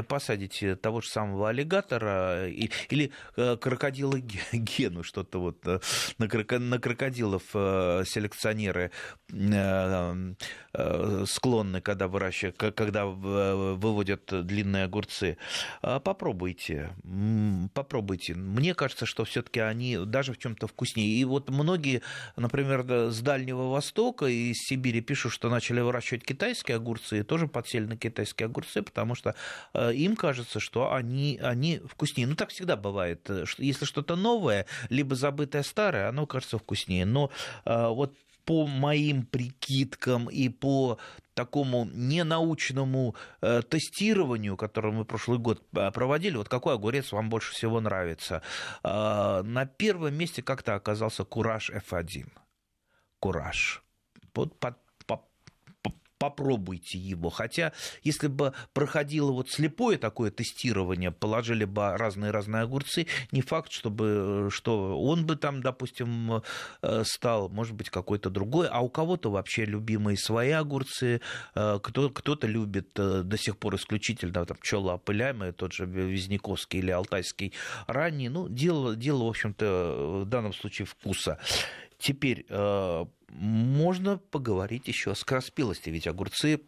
посадите 0.08 0.74
того 0.74 1.02
же 1.02 1.08
самого 1.08 1.50
аллигатора 1.50 2.48
или 2.48 3.12
э, 3.36 3.56
крокодила 3.56 4.18
Гену, 4.52 5.04
что-то 5.04 5.38
вот 5.40 5.64
э, 5.68 5.78
на, 6.18 6.28
крокодилов 6.80 7.44
э, 7.54 8.02
селекционеры 8.06 8.90
склонны, 11.26 11.80
когда 11.80 12.08
выращивают, 12.08 12.56
когда 12.56 13.06
выводят 13.06 14.24
длинные 14.46 14.84
огурцы 14.84 15.38
попробуйте, 16.00 16.90
попробуйте. 17.74 18.34
Мне 18.34 18.74
кажется, 18.74 19.06
что 19.06 19.24
все-таки 19.24 19.60
они 19.60 19.98
даже 20.04 20.32
в 20.32 20.38
чем-то 20.38 20.66
вкуснее. 20.66 21.08
И 21.08 21.24
вот 21.24 21.50
многие, 21.50 22.02
например, 22.36 22.82
с 23.10 23.20
Дальнего 23.20 23.70
Востока 23.70 24.26
и 24.26 24.50
из 24.50 24.58
Сибири 24.58 25.00
пишут, 25.00 25.32
что 25.32 25.48
начали 25.48 25.80
выращивать 25.80 26.24
китайские 26.24 26.76
огурцы, 26.76 27.20
и 27.20 27.22
тоже 27.22 27.48
подсели 27.48 27.86
на 27.86 27.96
китайские 27.96 28.46
огурцы, 28.46 28.82
потому 28.82 29.14
что 29.14 29.34
э, 29.74 29.94
им 29.94 30.16
кажется, 30.16 30.60
что 30.60 30.92
они, 30.92 31.38
они 31.42 31.80
вкуснее. 31.86 32.26
Ну, 32.26 32.34
так 32.34 32.50
всегда 32.50 32.76
бывает. 32.76 33.28
Если 33.58 33.84
что-то 33.84 34.16
новое, 34.16 34.66
либо 34.88 35.14
забытое 35.14 35.62
старое, 35.62 36.08
оно 36.08 36.26
кажется 36.26 36.58
вкуснее. 36.58 37.04
Но 37.04 37.30
э, 37.64 37.88
вот 37.88 38.12
по 38.44 38.66
моим 38.66 39.24
прикидкам 39.24 40.28
и 40.28 40.48
по 40.48 40.98
такому 41.34 41.88
ненаучному 41.92 43.14
э, 43.40 43.62
тестированию, 43.62 44.56
которое 44.56 44.92
мы 44.92 45.04
прошлый 45.04 45.38
год 45.38 45.62
э, 45.72 45.90
проводили, 45.90 46.36
вот 46.36 46.48
какой 46.48 46.74
огурец 46.74 47.12
вам 47.12 47.30
больше 47.30 47.52
всего 47.52 47.80
нравится? 47.80 48.42
Э, 48.82 49.42
на 49.42 49.66
первом 49.66 50.14
месте 50.14 50.42
как-то 50.42 50.74
оказался 50.74 51.24
Кураж 51.24 51.70
F1. 51.70 52.28
Кураж. 53.18 53.82
Вот 54.34 54.58
под 54.58 54.76
попробуйте 56.22 56.98
его. 56.98 57.30
Хотя, 57.30 57.72
если 58.04 58.28
бы 58.28 58.52
проходило 58.74 59.32
вот 59.32 59.50
слепое 59.50 59.98
такое 59.98 60.30
тестирование, 60.30 61.10
положили 61.10 61.64
бы 61.64 61.96
разные-разные 61.96 62.62
огурцы, 62.62 63.08
не 63.32 63.42
факт, 63.42 63.72
чтобы, 63.72 64.46
что 64.52 65.02
он 65.02 65.26
бы 65.26 65.34
там, 65.34 65.64
допустим, 65.64 66.44
э, 66.82 67.02
стал, 67.04 67.48
может 67.48 67.74
быть, 67.74 67.90
какой-то 67.90 68.30
другой, 68.30 68.68
а 68.68 68.82
у 68.82 68.88
кого-то 68.88 69.32
вообще 69.32 69.64
любимые 69.64 70.16
свои 70.16 70.52
огурцы, 70.52 71.20
э, 71.56 71.80
кто, 71.82 72.08
кто-то 72.08 72.46
любит 72.46 72.90
э, 73.00 73.22
до 73.24 73.36
сих 73.36 73.56
пор 73.58 73.74
исключительно 73.74 74.46
там, 74.46 74.56
пчелоопыляемые, 74.58 75.50
тот 75.50 75.72
же 75.72 75.86
Визняковский 75.86 76.78
или 76.78 76.92
Алтайский 76.92 77.52
ранний, 77.88 78.28
ну, 78.28 78.48
дело, 78.48 78.94
дело, 78.94 79.24
в 79.24 79.30
общем-то, 79.30 80.22
в 80.22 80.26
данном 80.26 80.52
случае 80.52 80.86
вкуса. 80.86 81.40
Теперь 81.98 82.46
можно 83.32 84.18
поговорить 84.18 84.88
еще 84.88 85.12
о 85.12 85.14
скороспелости, 85.14 85.90
ведь 85.90 86.06
огурцы 86.06 86.60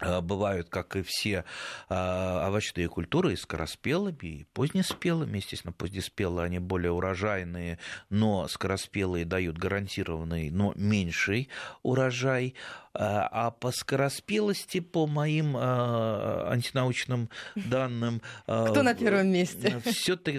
э, 0.00 0.20
бывают, 0.20 0.68
как 0.68 0.96
и 0.96 1.02
все 1.02 1.44
э, 1.88 2.46
овощные 2.46 2.88
культуры, 2.88 3.32
и 3.32 3.36
скороспелыми, 3.36 4.16
и 4.22 4.44
позднеспелыми. 4.52 5.38
Естественно, 5.38 5.72
позднеспелые 5.72 6.46
они 6.46 6.58
более 6.58 6.92
урожайные, 6.92 7.78
но 8.08 8.48
скороспелые 8.48 9.24
дают 9.24 9.58
гарантированный, 9.58 10.50
но 10.50 10.72
меньший 10.76 11.48
урожай. 11.82 12.54
Э, 12.94 12.98
а 12.98 13.50
по 13.50 13.72
скороспелости, 13.72 14.80
по 14.80 15.06
моим 15.06 15.56
антинаучным 15.56 17.30
данным... 17.56 18.22
Кто 18.44 18.82
на 18.82 18.94
первом 18.94 19.28
месте? 19.28 19.80
Все-таки 19.84 20.38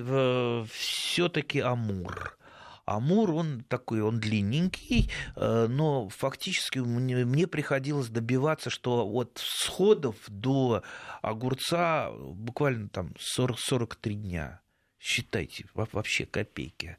Амур. 1.60 2.38
Амур, 2.86 3.32
он 3.32 3.64
такой, 3.68 4.02
он 4.02 4.20
длинненький, 4.20 5.10
э, 5.36 5.68
но 5.68 6.10
фактически 6.10 6.80
мне, 6.80 7.48
приходилось 7.48 8.10
добиваться, 8.10 8.70
что 8.70 9.08
от 9.08 9.42
сходов 9.44 10.16
до 10.28 10.84
огурца 11.22 12.12
буквально 12.12 12.90
там 12.90 13.14
40, 13.20 13.60
43 13.60 14.16
дня. 14.16 14.62
Считайте, 15.00 15.66
вообще 15.74 16.26
копейки. 16.26 16.98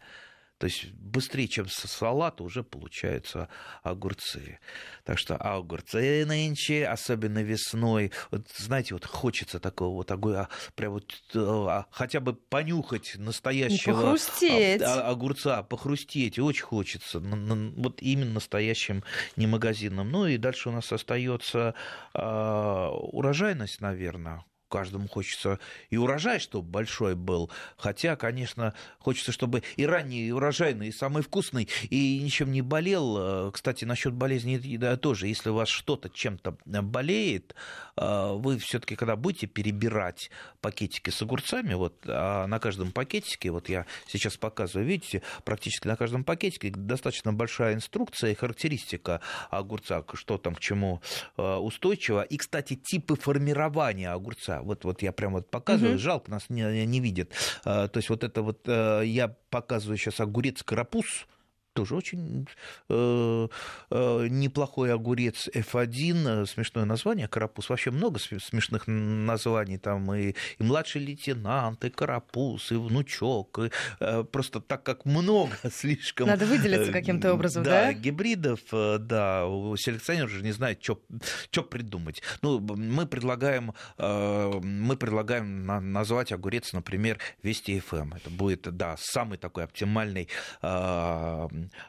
То 0.63 0.67
есть 0.67 0.93
быстрее, 0.93 1.49
чем 1.49 1.67
со 1.67 1.89
салата, 1.89 2.45
уже 2.45 2.63
получаются 2.63 3.49
огурцы. 3.83 4.61
Так 5.03 5.19
что 5.19 5.35
огурцы 5.35 6.25
нынче, 6.25 6.87
особенно 6.87 7.43
весной, 7.43 8.13
вот, 8.31 8.49
знаете, 8.59 8.95
вот 8.95 9.05
хочется 9.05 9.59
такого 9.59 9.97
вот 9.97 10.13
огурца, 10.13 10.49
прям 10.77 10.93
вот 10.93 11.13
а, 11.35 11.87
хотя 11.91 12.21
бы 12.21 12.35
понюхать 12.35 13.15
настоящего 13.17 14.03
похрустеть. 14.03 14.83
огурца, 14.83 15.65
похрустеть, 15.65 16.39
очень 16.39 16.63
хочется. 16.63 17.19
Вот 17.19 18.01
именно 18.01 18.35
настоящим, 18.35 19.03
не 19.35 19.49
магазинным. 19.49 20.13
Ну 20.13 20.29
и 20.29 20.37
дальше 20.37 20.69
у 20.69 20.73
нас 20.73 20.93
остается 20.93 21.75
урожайность, 22.15 23.81
наверное 23.81 24.45
каждому 24.73 25.07
хочется 25.07 25.59
и 25.91 25.99
урожай, 25.99 26.41
чтобы 26.41 26.67
большой 26.67 27.15
был. 27.15 27.51
Хотя, 27.77 28.17
конечно, 28.17 28.73
хочется, 28.99 29.31
чтобы 29.31 29.63
и 29.77 29.85
ранний, 29.85 30.29
и 30.29 30.31
урожайный, 30.31 30.89
и 30.89 30.93
самый 30.93 31.23
вкусный, 31.23 31.69
и 31.91 32.19
ничем 32.21 32.51
не 32.51 32.63
болел. 32.63 33.17
Э, 33.19 33.51
кстати, 33.53 33.85
насчет 33.85 34.15
болезни 34.15 34.57
да, 34.79 34.97
тоже. 34.97 35.29
Если 35.29 35.51
у 35.51 35.55
вас 35.55 35.69
что-то 35.69 36.09
чем-то 36.09 36.57
болеет, 36.65 37.55
э, 37.99 38.33
вы 38.35 38.59
все-таки, 38.59 38.97
когда 38.97 39.15
будете 39.15 39.47
перебирать 39.47 40.31
пакетики 40.63 41.11
с 41.11 41.21
огурцами, 41.21 41.75
вот 41.75 41.95
а 42.07 42.47
на 42.47 42.59
каждом 42.59 42.93
пакетике, 42.93 43.51
вот 43.51 43.69
я 43.69 43.85
сейчас 44.07 44.39
показываю, 44.39 44.89
видите, 44.89 45.23
практически 45.45 45.87
на 45.87 45.97
каждом 45.97 46.25
пакетике 46.25 46.71
достаточно 46.75 47.35
большая 47.35 47.75
инструкция 47.75 48.31
и 48.31 48.35
характеристика 48.35 49.21
огурца, 49.51 50.03
что 50.15 50.39
там 50.39 50.55
к 50.55 50.61
чему 50.61 51.03
э, 51.37 51.57
устойчиво. 51.57 52.23
И, 52.23 52.39
кстати, 52.39 52.75
типы 52.75 53.17
формирования 53.17 54.11
огурца 54.11 54.62
вот, 54.63 54.85
вот 54.85 55.03
я 55.03 55.13
прям 55.13 55.33
вот 55.33 55.51
показываю, 55.51 55.95
угу. 55.95 56.01
жалко, 56.01 56.31
нас 56.31 56.45
не, 56.49 56.87
не 56.87 57.01
видит. 57.01 57.33
А, 57.65 57.89
то 57.89 57.99
есть 57.99 58.09
вот 58.09 58.25
это 58.25 58.43
вот 58.43 58.61
э, 58.67 59.03
я 59.05 59.29
показываю 59.51 59.97
сейчас 59.97 60.21
огурец 60.21 60.63
карапуз, 60.63 61.27
тоже 61.73 61.97
очень 61.97 62.47
э, 62.89 63.49
э, 63.91 64.27
неплохой 64.29 64.93
огурец 64.93 65.49
F1, 65.49 66.47
смешное 66.47 66.85
название, 66.85 67.29
карапуз. 67.29 67.69
Вообще 67.71 67.91
много 67.91 68.19
смешных 68.19 68.85
названий, 68.87 69.79
там 69.79 70.13
и, 70.15 70.35
и 70.59 70.63
младший 70.63 71.03
лейтенант, 71.05 71.85
и 71.85 71.91
карапуз, 71.91 72.73
и 72.73 72.77
внучок. 72.77 73.59
И, 73.59 73.71
э, 74.01 74.25
просто 74.25 74.61
так 74.61 74.83
как 74.83 75.05
много 75.05 75.57
слишком... 75.73 76.29
Надо 76.29 76.47
выделиться 76.47 76.91
э, 76.91 76.93
каким-то 76.93 77.33
образом, 77.33 77.63
да? 77.63 77.87
Да, 77.87 77.93
гибридов, 77.93 78.61
э, 78.73 78.99
да, 78.99 79.43
селекционер 79.77 80.29
же 80.29 80.43
не 80.43 80.53
знает, 80.53 80.83
что 80.83 81.63
придумать. 81.63 82.23
Ну, 82.43 82.59
мы 82.61 83.07
предлагаем, 83.07 83.75
э, 83.99 84.61
мы 84.63 84.97
предлагаем 84.97 85.65
назвать 85.93 86.33
огурец, 86.33 86.73
например, 86.73 87.19
Вести 87.43 87.79
FM. 87.79 88.17
Это 88.17 88.31
будет, 88.31 88.63
да, 88.77 88.97
самый 88.99 89.39
такой 89.39 89.65
оптимальный 89.65 90.29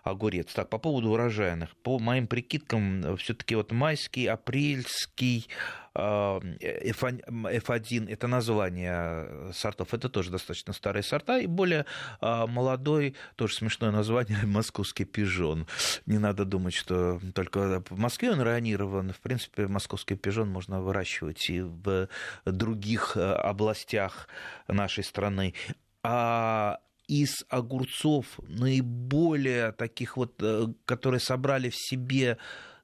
огурец. 0.03 0.53
Так, 0.53 0.69
по 0.69 0.77
поводу 0.77 1.11
урожайных. 1.11 1.75
По 1.77 1.99
моим 1.99 2.27
прикидкам, 2.27 3.17
все-таки 3.17 3.55
вот 3.55 3.71
майский, 3.71 4.27
апрельский, 4.27 5.47
F1 5.95 8.09
это 8.09 8.27
название 8.27 9.53
сортов, 9.53 9.93
это 9.93 10.09
тоже 10.09 10.31
достаточно 10.31 10.73
старые 10.73 11.03
сорта, 11.03 11.37
и 11.37 11.45
более 11.45 11.85
а, 12.19 12.47
молодой, 12.47 13.13
тоже 13.35 13.53
смешное 13.53 13.91
название, 13.91 14.39
московский 14.43 15.05
пижон. 15.05 15.67
Не 16.07 16.17
надо 16.17 16.45
думать, 16.45 16.73
что 16.73 17.21
только 17.35 17.83
в 17.89 17.99
Москве 17.99 18.31
он 18.31 18.41
районирован. 18.41 19.13
В 19.13 19.19
принципе, 19.19 19.67
московский 19.67 20.15
пижон 20.15 20.49
можно 20.49 20.81
выращивать 20.81 21.47
и 21.49 21.61
в 21.61 22.07
других 22.45 23.15
а, 23.15 23.35
областях 23.35 24.27
нашей 24.67 25.03
страны. 25.03 25.53
А 26.01 26.79
из 27.21 27.45
огурцов 27.49 28.39
наиболее 28.47 29.71
таких 29.71 30.17
вот, 30.17 30.33
э, 30.41 30.67
которые 30.85 31.19
собрали 31.19 31.69
в 31.69 31.75
себе 31.75 32.37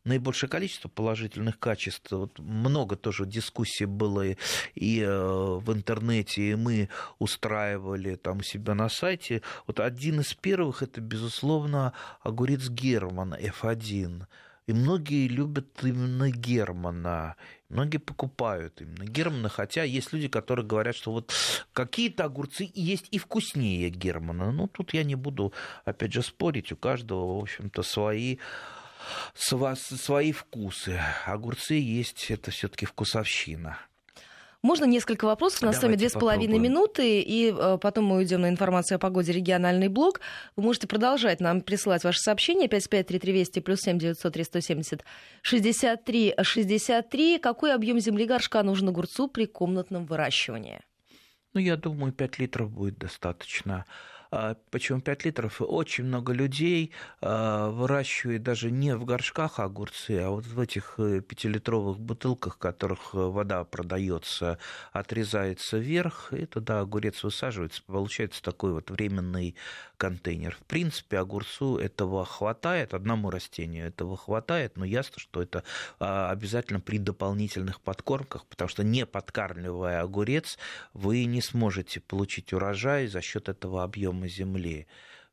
наибольшее 0.03 0.49
количество 0.49 0.87
положительных 0.87 1.59
качеств. 1.59 2.11
Вот 2.11 2.37
много 2.39 2.95
тоже 2.95 3.25
дискуссий 3.25 3.85
было 3.85 4.27
и, 4.27 4.37
и 4.75 5.01
э, 5.01 5.09
в 5.09 5.73
интернете, 5.73 6.51
и 6.51 6.55
мы 6.55 6.89
устраивали 7.17 8.15
там 8.15 8.39
у 8.39 8.43
себя 8.43 8.75
на 8.75 8.89
сайте. 8.89 9.41
Вот 9.67 9.79
один 9.79 10.19
из 10.19 10.33
первых 10.33 10.83
это, 10.83 11.01
безусловно, 11.01 11.93
огурец 12.21 12.69
Герман 12.69 13.33
F1. 13.33 14.25
И 14.67 14.73
многие 14.73 15.27
любят 15.27 15.67
именно 15.81 16.29
Германа. 16.29 17.35
Многие 17.69 17.99
покупают 17.99 18.81
именно 18.81 19.05
Германа, 19.05 19.47
хотя 19.47 19.83
есть 19.83 20.11
люди, 20.11 20.27
которые 20.27 20.65
говорят, 20.65 20.95
что 20.95 21.11
вот 21.11 21.33
какие-то 21.71 22.23
огурцы 22.23 22.69
есть 22.73 23.07
и 23.11 23.19
вкуснее 23.19 23.89
Германа. 23.89 24.51
Ну, 24.51 24.67
тут 24.67 24.93
я 24.93 25.03
не 25.03 25.15
буду, 25.15 25.53
опять 25.85 26.13
же, 26.13 26.23
спорить. 26.23 26.71
У 26.71 26.75
каждого, 26.75 27.37
в 27.37 27.41
общем-то, 27.41 27.83
свои 27.83 28.37
свои 29.35 30.31
вкусы. 30.31 30.99
Огурцы 31.25 31.75
есть, 31.75 32.29
это 32.31 32.51
все-таки 32.51 32.85
вкусовщина. 32.85 33.77
Можно 34.61 34.83
несколько 34.85 35.25
вопросов? 35.25 35.63
У 35.63 35.65
нас 35.67 35.75
Давайте 35.75 35.79
с 35.79 35.83
вами 35.83 35.95
две 35.95 36.09
с 36.09 36.13
половиной 36.13 36.59
минуты, 36.59 37.21
и 37.21 37.53
э, 37.57 37.77
потом 37.81 38.05
мы 38.05 38.17
уйдем 38.17 38.41
на 38.41 38.49
информацию 38.49 38.97
о 38.97 38.99
погоде 38.99 39.31
региональный 39.31 39.87
блог. 39.87 40.19
Вы 40.57 40.63
можете 40.63 40.85
продолжать 40.85 41.39
нам 41.39 41.61
присылать 41.61 42.03
ваши 42.03 42.19
сообщения. 42.19 42.67
553320 42.67 43.63
плюс 43.63 43.79
7 43.79 43.97
900 43.97 44.33
370 44.33 45.05
63 45.43 46.35
63. 46.41 47.39
Какой 47.39 47.73
объем 47.73 47.99
земли 47.99 48.25
горшка 48.25 48.61
нужен 48.63 48.89
огурцу 48.89 49.29
при 49.29 49.45
комнатном 49.45 50.05
выращивании? 50.05 50.81
Ну, 51.53 51.61
я 51.61 51.77
думаю, 51.77 52.11
5 52.11 52.39
литров 52.39 52.69
будет 52.69 52.97
достаточно. 52.97 53.85
А, 54.31 54.55
почему 54.69 55.01
5 55.01 55.25
литров? 55.25 55.59
Очень 55.59 56.05
много 56.05 56.33
людей 56.33 56.91
а, 57.21 57.69
выращивают 57.69 58.43
даже 58.43 58.69
не 58.69 58.95
в 58.95 59.03
горшках 59.03 59.59
огурцы, 59.59 60.19
а 60.19 60.29
вот 60.29 60.45
в 60.45 60.59
этих 60.59 60.95
э, 60.99 61.21
пятилитровых 61.21 61.99
бутылках, 61.99 62.55
в 62.55 62.59
которых 62.59 63.13
э, 63.13 63.17
вода 63.17 63.63
продается, 63.63 64.59
отрезается 64.91 65.79
вверх, 65.79 66.31
и 66.31 66.45
туда 66.45 66.81
огурец 66.81 67.23
высаживается, 67.23 67.81
получается 67.87 68.43
такой 68.43 68.73
вот 68.73 68.91
временный 68.91 69.55
контейнер. 69.99 70.57
В 70.59 70.65
принципе, 70.65 71.19
огурцу 71.19 71.77
этого 71.77 72.25
хватает, 72.25 72.95
одному 72.95 73.29
растению 73.29 73.85
этого 73.87 74.17
хватает, 74.17 74.75
но 74.75 74.85
ясно, 74.85 75.19
что 75.19 75.43
это 75.43 75.63
а, 75.99 76.31
обязательно 76.31 76.79
при 76.79 76.97
дополнительных 76.97 77.79
подкормках, 77.81 78.47
потому 78.47 78.69
что 78.69 78.83
не 78.83 79.05
подкармливая 79.05 80.01
огурец, 80.01 80.57
вы 80.93 81.25
не 81.25 81.41
сможете 81.41 81.99
получить 81.99 82.53
урожай 82.53 83.05
за 83.05 83.21
счет 83.21 83.49
этого 83.49 83.83
объема 83.83 83.99
объема 83.99 84.27
земли 84.27 84.87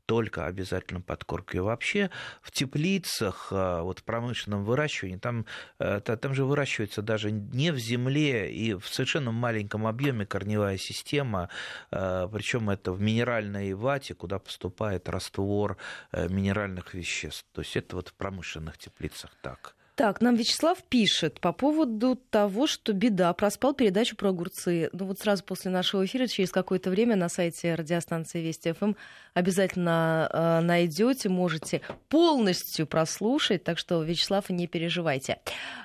только 0.07 0.47
обязательно 0.47 1.01
подкормки. 1.01 1.59
Вообще 1.59 2.11
в 2.41 2.51
теплицах, 2.51 3.49
а, 3.51 3.83
вот 3.83 3.99
в 3.99 4.05
промышленном 4.05 4.65
выращивании, 4.65 5.19
там, 5.19 5.47
э, 5.79 6.01
там 6.01 6.35
же 6.35 6.45
выращивается 6.45 7.03
даже 7.03 7.31
не 7.33 7.73
в 7.73 7.79
земле 7.79 8.53
и 8.53 8.75
в 8.75 8.87
совершенно 8.89 9.33
маленьком 9.33 9.87
объеме 9.87 10.25
корневая 10.25 10.79
система, 10.79 11.51
а, 11.91 12.29
причем 12.29 12.71
это 12.71 12.93
в 12.93 13.01
минеральной 13.01 13.75
вате, 13.75 14.15
куда 14.15 14.39
поступает 14.39 15.09
раствор 15.09 15.77
э, 16.13 16.29
минеральных 16.29 16.95
веществ. 16.95 17.47
То 17.53 17.63
есть 17.63 17.77
это 17.77 17.97
вот 17.97 18.09
в 18.09 18.15
промышленных 18.15 18.79
теплицах 18.79 19.31
так. 19.43 19.77
Так, 19.97 20.21
нам 20.21 20.37
Вячеслав 20.37 20.83
пишет 20.83 21.41
по 21.41 21.53
поводу 21.53 22.17
того, 22.17 22.67
что 22.67 22.93
беда, 22.93 23.33
проспал 23.33 23.73
передачу 23.73 24.15
про 24.15 24.29
огурцы. 24.29 24.91
Ну 24.93 25.07
вот 25.07 25.21
сразу 25.21 25.43
после 25.43 25.71
нашего 25.71 26.05
эфира, 26.05 26.27
через 26.27 26.51
какое-то 26.51 26.91
время 26.91 27.17
на 27.17 27.31
сайте 27.31 27.75
радиостанции 27.75 28.43
Вести 28.43 28.73
ФМ 28.73 28.93
обязательно 29.33 30.29
э, 30.31 30.61
найдете, 30.61 31.31
можете 31.31 31.81
полностью 32.11 32.87
прослушать, 32.87 33.65
так 33.65 33.79
что, 33.79 34.03
Вячеслав, 34.03 34.51
не 34.51 34.67
переживайте. 34.67 35.39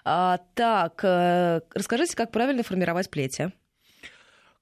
А, 0.04 0.40
так, 0.56 1.00
э, 1.06 1.62
расскажите, 1.74 2.18
как 2.18 2.32
правильно 2.32 2.64
формировать 2.64 3.10
плети? 3.10 3.54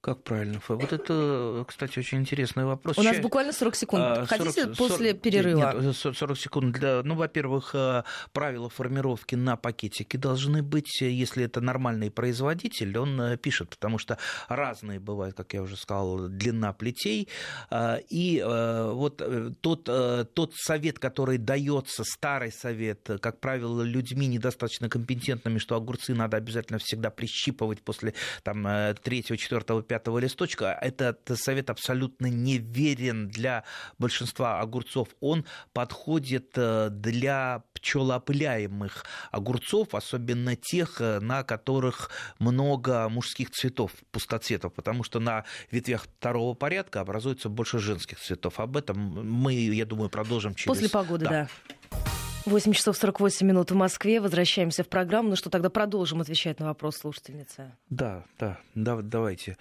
Как 0.02 0.22
правильно? 0.24 0.62
Вот 0.66 0.92
это, 0.94 1.62
кстати, 1.68 1.98
очень 1.98 2.20
интересный 2.20 2.64
вопрос. 2.64 2.96
У 2.96 3.02
нас 3.02 3.18
буквально 3.18 3.52
40 3.52 3.74
секунд. 3.76 4.02
40, 4.02 4.28
Хотите 4.28 4.62
40, 4.62 4.76
после 4.78 5.12
перерыва? 5.12 5.74
Нет, 5.78 5.94
40 5.94 6.38
секунд. 6.38 6.72
Для, 6.78 7.02
ну, 7.02 7.14
во-первых, 7.16 7.74
э, 7.74 8.04
правила 8.32 8.70
формировки 8.70 9.34
на 9.34 9.56
пакетике 9.56 10.16
должны 10.16 10.62
быть, 10.62 11.02
если 11.02 11.44
это 11.44 11.60
нормальный 11.60 12.10
производитель, 12.10 12.96
он 12.96 13.20
э, 13.20 13.36
пишет, 13.36 13.68
потому 13.68 13.98
что 13.98 14.16
разные 14.48 15.00
бывают, 15.00 15.36
как 15.36 15.52
я 15.52 15.60
уже 15.60 15.76
сказал, 15.76 16.28
длина 16.28 16.72
плетей. 16.72 17.28
Э, 17.70 17.98
и 18.08 18.42
вот 18.42 19.22
тот, 19.60 19.84
тот 19.84 20.54
совет, 20.54 20.98
который 20.98 21.36
дается, 21.36 22.04
старый 22.04 22.52
совет, 22.52 23.06
как 23.20 23.38
правило, 23.38 23.82
людьми 23.82 24.26
недостаточно 24.26 24.88
компетентными, 24.88 25.58
что 25.58 25.76
огурцы 25.76 26.14
надо 26.14 26.38
обязательно 26.38 26.78
всегда 26.78 27.10
прищипывать 27.10 27.82
после 27.82 28.14
там, 28.42 28.66
третьего, 29.02 29.36
четвертого, 29.36 29.82
пятого 29.90 30.20
листочка. 30.20 30.78
Этот 30.80 31.28
совет 31.34 31.68
абсолютно 31.68 32.26
неверен 32.26 33.28
для 33.28 33.64
большинства 33.98 34.60
огурцов. 34.60 35.08
Он 35.18 35.44
подходит 35.72 36.52
для 36.54 37.64
пчелоопыляемых 37.74 39.04
огурцов, 39.32 39.96
особенно 39.96 40.54
тех, 40.54 41.00
на 41.00 41.42
которых 41.42 42.10
много 42.38 43.08
мужских 43.08 43.50
цветов, 43.50 43.90
пустоцветов, 44.12 44.72
потому 44.74 45.02
что 45.02 45.18
на 45.18 45.44
ветвях 45.72 46.04
второго 46.04 46.54
порядка 46.54 47.00
образуется 47.00 47.48
больше 47.48 47.80
женских 47.80 48.20
цветов. 48.20 48.60
Об 48.60 48.76
этом 48.76 48.96
мы, 48.96 49.54
я 49.54 49.86
думаю, 49.86 50.08
продолжим 50.08 50.54
через... 50.54 50.68
После 50.68 50.88
погоды, 50.88 51.24
да. 51.24 51.48
да. 51.90 51.98
8 52.46 52.72
часов 52.72 52.96
48 52.96 53.46
минут 53.46 53.70
в 53.70 53.74
Москве. 53.74 54.20
Возвращаемся 54.20 54.82
в 54.82 54.88
программу. 54.88 55.30
Ну 55.30 55.36
что, 55.36 55.50
тогда 55.50 55.70
продолжим 55.70 56.20
отвечать 56.20 56.58
на 56.58 56.66
вопрос 56.66 56.96
слушательницы. 56.96 57.76
Да, 57.88 58.24
да, 58.38 58.58
да 58.74 59.00
давайте. 59.02 59.56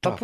Так. 0.00 0.20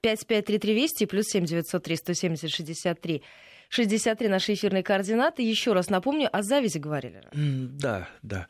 5533 0.00 0.74
Вести 0.74 1.06
плюс 1.06 1.26
7 1.26 1.44
903 1.44 1.96
170 1.96 2.50
63 2.50 3.22
63 3.68 4.28
наши 4.28 4.54
эфирные 4.54 4.82
координаты. 4.82 5.42
Еще 5.42 5.72
раз 5.72 5.88
напомню, 5.90 6.28
о 6.32 6.42
завязи 6.42 6.78
говорили. 6.78 7.22
Да, 7.32 8.08
да. 8.22 8.48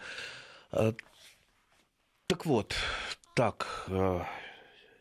А, 0.70 0.94
так 2.26 2.46
вот, 2.46 2.74
так, 3.34 3.86
а, 3.88 4.26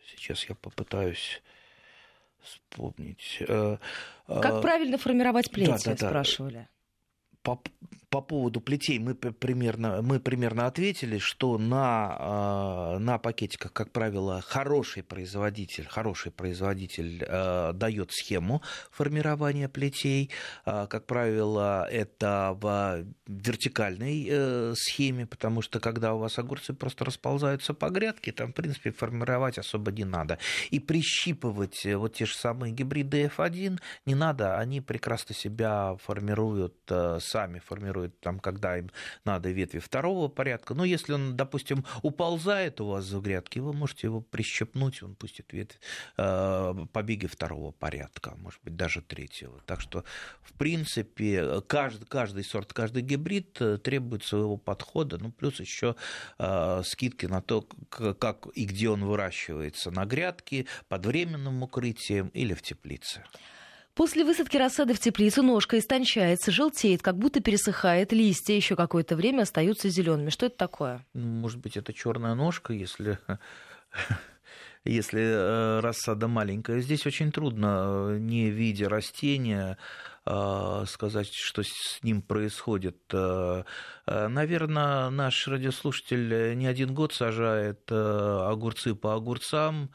сейчас 0.06 0.44
я 0.50 0.56
попытаюсь 0.56 1.42
вспомнить. 2.42 3.42
Как 4.40 4.54
а, 4.54 4.62
правильно 4.62 4.98
формировать 4.98 5.52
плеть, 5.52 5.84
да, 5.84 5.96
да, 5.96 6.08
спрашивали? 6.08 6.70
По, 7.42 7.62
по 8.12 8.20
поводу 8.20 8.60
плетей 8.60 9.00
мы 9.00 9.16
примерно, 9.16 10.02
мы 10.02 10.20
примерно 10.20 10.68
ответили, 10.68 11.18
что 11.18 11.58
на, 11.58 12.18
а, 12.20 13.00
на 13.00 13.18
пакетиках, 13.18 13.72
как 13.72 13.92
правило, 13.92 14.42
хороший 14.42 15.02
производитель, 15.02 15.88
хороший 15.88 16.34
производитель 16.34 17.24
э, 17.26 17.72
дает 17.74 18.12
схему 18.12 18.62
формирования 18.92 19.70
плетей. 19.70 20.30
Э, 20.66 20.88
как 20.90 21.06
правило, 21.06 21.88
это 21.90 22.58
в 22.60 23.06
вертикальной 23.28 24.28
э, 24.30 24.74
схеме, 24.76 25.26
потому 25.26 25.62
что 25.62 25.80
когда 25.80 26.14
у 26.14 26.18
вас 26.18 26.38
огурцы 26.38 26.74
просто 26.74 27.06
расползаются 27.06 27.74
по 27.74 27.90
грядке, 27.90 28.34
там, 28.34 28.52
в 28.52 28.56
принципе, 28.56 28.92
формировать 28.92 29.58
особо 29.58 29.90
не 29.94 30.04
надо. 30.04 30.38
И 30.70 30.82
прищипывать 30.82 31.86
вот 31.86 32.16
те 32.16 32.26
же 32.26 32.36
самые 32.36 32.74
гибриды 32.74 33.32
F1 33.38 33.80
не 34.06 34.16
надо, 34.16 34.58
они 34.58 34.82
прекрасно 34.82 35.34
себя 35.34 35.96
формируют, 36.04 36.76
сами 37.20 37.60
формируют 37.60 38.01
формирует, 38.02 38.20
там, 38.20 38.40
когда 38.40 38.78
им 38.78 38.90
надо 39.26 39.52
ветви 39.52 39.80
второго 39.80 40.28
порядка. 40.28 40.74
Но 40.74 40.86
если 40.86 41.14
он, 41.14 41.36
допустим, 41.36 41.86
уползает 42.02 42.82
у 42.82 42.88
вас 42.88 43.06
за 43.06 43.20
грядки, 43.20 43.60
вы 43.60 43.74
можете 43.74 44.08
его 44.08 44.22
прищепнуть, 44.22 45.04
он 45.04 45.16
пустит 45.16 45.54
ветвь, 45.54 45.80
э, 46.18 46.74
побеги 46.92 47.28
второго 47.28 47.72
порядка, 47.72 48.34
может 48.38 48.60
быть, 48.64 48.76
даже 48.76 49.02
третьего. 49.02 49.62
Так 49.66 49.82
что, 49.82 50.04
в 50.42 50.54
принципе, 50.54 51.62
каждый, 51.68 52.06
каждый 52.06 52.44
сорт, 52.44 52.74
каждый 52.74 53.04
гибрид 53.04 53.62
э, 53.62 53.78
требует 53.78 54.24
своего 54.24 54.58
подхода, 54.58 55.18
ну, 55.18 55.32
плюс 55.32 55.60
еще 55.60 55.96
э, 56.40 56.82
скидки 56.84 57.28
на 57.28 57.42
то, 57.42 57.62
как 57.92 58.48
и 58.56 58.66
где 58.66 58.90
он 58.90 59.06
выращивается, 59.06 59.92
на 59.92 60.06
грядке, 60.06 60.66
под 60.88 61.06
временным 61.06 61.64
укрытием 61.64 62.30
или 62.34 62.54
в 62.54 62.62
теплице. 62.62 63.24
После 63.94 64.24
высадки 64.24 64.58
рассады 64.58 64.94
в 64.94 65.00
теплицу 65.00 65.44
ножка 65.44 65.78
истончается, 65.78 66.52
желтеет, 66.52 67.02
как 67.02 67.18
будто 67.18 67.42
пересыхает, 67.42 68.14
листья 68.14 68.54
еще 68.54 68.76
какое-то 68.76 69.16
время 69.16 69.42
остаются 69.42 69.90
зелеными. 69.90 70.30
Что 70.30 70.46
это 70.46 70.58
такое? 70.58 71.06
Ну, 71.14 71.28
может 71.28 71.60
быть, 71.60 71.76
это 71.76 71.94
черная 71.94 72.34
ножка, 72.34 72.74
если 72.74 73.20
если 74.84 75.22
э, 75.22 75.80
рассада 75.80 76.28
маленькая. 76.28 76.82
Здесь 76.82 77.06
очень 77.06 77.32
трудно, 77.32 78.14
э, 78.14 78.18
не 78.20 78.50
видя 78.50 78.90
растения, 78.90 79.78
э, 80.26 80.84
сказать, 80.88 81.30
что 81.32 81.64
с 81.64 82.00
ним 82.02 82.22
происходит. 82.22 82.98
Наверное, 84.08 85.10
наш 85.10 85.48
радиослушатель 85.48 86.58
не 86.58 86.68
один 86.68 86.94
год 86.94 87.14
сажает 87.14 87.92
огурцы 87.92 88.96
по 88.96 89.16
огурцам, 89.16 89.92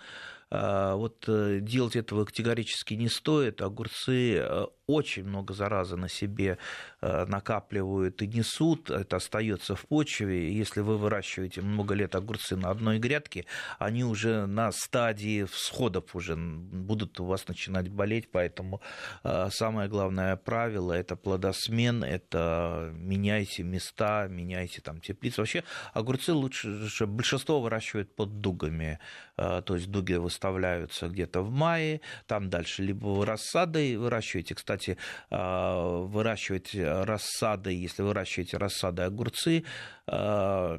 вот 0.51 1.25
э, 1.29 1.59
делать 1.61 1.97
этого 1.97 2.25
категорически 2.25 2.95
не 2.95 3.09
стоит. 3.09 3.61
Огурцы 3.63 4.37
э, 4.37 4.67
очень 4.87 5.25
много 5.25 5.53
заразы 5.53 5.97
на 5.97 6.09
себе 6.09 6.59
э, 7.01 7.25
накапливают 7.27 8.23
и 8.23 8.29
несут, 8.29 8.91
это 8.91 9.17
остается 9.17 9.75
в 9.75 9.85
почве. 9.87 10.53
Если 10.57 10.81
вы 10.81 10.97
выращиваете 10.97 11.61
много 11.61 11.95
лет 11.95 12.15
огурцы 12.15 12.57
на 12.57 12.71
одной 12.71 12.99
грядке, 12.99 13.47
они 13.79 14.05
уже 14.05 14.47
на 14.47 14.71
стадии 14.71 15.45
всходов 15.45 16.15
уже 16.15 16.37
будут 16.37 17.19
у 17.19 17.25
вас 17.25 17.49
начинать 17.49 17.89
болеть, 17.89 18.31
поэтому 18.31 18.81
э, 19.25 19.49
самое 19.51 19.89
главное 19.89 20.37
правило– 20.37 20.93
это 20.93 21.17
плодосмен, 21.17 22.05
это 22.05 22.93
меняйте 22.95 23.65
места, 23.65 24.29
меняйте 24.29 24.81
там 24.81 25.01
теплицы. 25.01 25.41
Вообще 25.41 25.65
огурцы 25.95 26.33
лучше, 26.33 26.89
большинство 27.07 27.61
выращивают 27.61 28.15
под 28.15 28.41
дугами, 28.41 29.01
то 29.37 29.75
есть 29.75 29.91
дуги 29.91 30.15
выставляются 30.15 31.09
где-то 31.09 31.43
в 31.43 31.51
мае, 31.51 32.01
там 32.27 32.49
дальше 32.49 32.83
либо 32.83 33.25
рассадой 33.25 33.97
выращиваете, 33.97 34.55
кстати, 34.55 34.97
а, 35.31 36.01
выращивать 36.05 36.75
рассады, 36.75 37.73
если 37.73 38.03
выращиваете 38.03 38.57
рассады 38.57 39.03
огурцы, 39.03 39.65
а, 40.07 40.79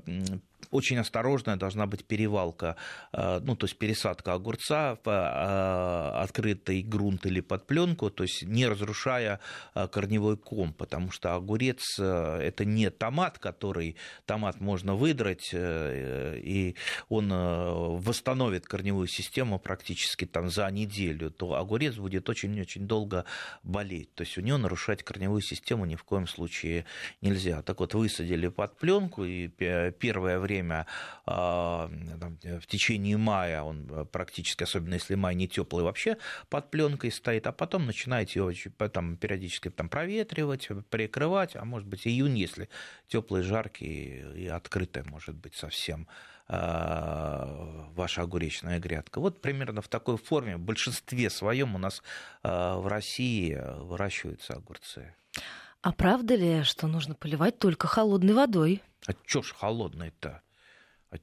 очень 0.72 0.98
осторожная 0.98 1.56
должна 1.56 1.88
быть 1.88 2.06
перевалка, 2.06 2.76
э, 3.14 3.40
ну, 3.44 3.56
то 3.56 3.66
есть 3.66 3.78
пересадка 3.78 4.34
огурца 4.34 4.98
в 5.04 5.10
э, 5.10 6.22
открытый 6.22 6.82
грунт 6.82 7.26
или 7.26 7.42
под 7.42 7.68
пленку, 7.68 8.10
то 8.10 8.24
есть 8.24 8.44
не 8.44 8.68
разрушая 8.68 9.40
э, 9.76 9.88
корневой 9.88 10.38
ком, 10.38 10.74
потому 10.74 11.12
что 11.12 11.36
огурец 11.36 12.00
это 12.00 12.66
не 12.66 12.90
томат, 12.90 13.40
который 13.40 13.96
томат 14.26 14.60
можно 14.60 14.96
выдрать, 14.96 15.50
и 15.54 16.76
он 17.10 17.30
восстановит 17.30 18.66
корневую 18.66 19.08
систему 19.08 19.60
практически 19.60 20.26
там 20.26 20.50
за 20.50 20.70
неделю, 20.70 21.32
то 21.32 21.56
огурец 21.56 21.96
будет 21.96 22.30
очень-очень 22.30 22.88
долго 22.88 23.26
болеть. 23.64 24.14
То 24.16 24.24
есть 24.24 24.38
у 24.38 24.42
него 24.42 24.58
нарушать 24.58 25.04
корневую 25.04 25.42
систему 25.42 25.86
ни 25.86 25.96
в 25.96 26.04
коем 26.04 26.28
случае 26.28 26.86
нельзя. 27.22 27.62
Так 27.62 27.80
вот, 27.80 27.94
высадили 27.94 28.48
под 28.48 28.78
пленку, 28.78 29.24
и 29.24 29.48
первое 29.48 30.40
время 30.40 30.57
время, 30.58 30.86
а, 31.26 31.90
в 32.44 32.66
течение 32.68 33.18
мая, 33.18 33.62
он 33.62 33.88
э, 33.90 34.06
практически, 34.06 34.64
особенно 34.64 34.96
если 34.96 35.16
май 35.16 35.36
не 35.36 35.48
теплый, 35.48 35.84
вообще 35.84 36.18
под 36.50 36.72
пленкой 36.72 37.12
стоит, 37.12 37.48
а 37.48 37.52
потом 37.52 37.86
начинаете 37.86 38.40
его 38.40 38.52
там, 38.90 39.18
периодически 39.18 39.70
там, 39.70 39.90
проветривать, 39.90 40.70
прикрывать, 40.90 41.56
а 41.56 41.66
может 41.66 41.88
быть 41.88 42.08
июнь, 42.08 42.38
если 42.38 42.70
теплый, 43.08 43.44
жаркий 43.44 44.24
и 44.36 44.48
открытый, 44.48 45.04
может 45.04 45.36
быть, 45.36 45.56
совсем 45.56 46.08
а, 46.48 47.88
ваша 47.96 48.22
огуречная 48.22 48.80
грядка. 48.80 49.20
Вот 49.20 49.42
примерно 49.42 49.82
в 49.82 49.88
такой 49.88 50.18
форме 50.18 50.58
в 50.58 50.62
большинстве 50.62 51.30
своем 51.30 51.76
у 51.76 51.78
нас 51.78 52.02
а, 52.44 52.78
в 52.78 52.88
России 52.88 53.62
выращиваются 53.82 54.54
огурцы. 54.54 55.14
А 55.82 55.92
правда 55.92 56.36
ли, 56.36 56.64
что 56.64 56.88
нужно 56.88 57.14
поливать 57.14 57.60
только 57.60 57.88
холодной 57.88 58.34
водой? 58.34 58.82
А 59.06 59.14
чё 59.26 59.42
ж 59.42 59.54
холодной-то? 59.54 60.42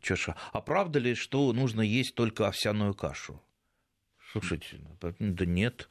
А, 0.02 0.16
ж, 0.16 0.34
а 0.52 0.60
правда 0.60 0.98
ли, 0.98 1.14
что 1.14 1.52
нужно 1.52 1.80
есть 1.80 2.14
только 2.14 2.46
овсяную 2.46 2.94
кашу? 2.94 3.40
Слушайте, 4.32 4.80
да 5.00 5.46
нет, 5.46 5.88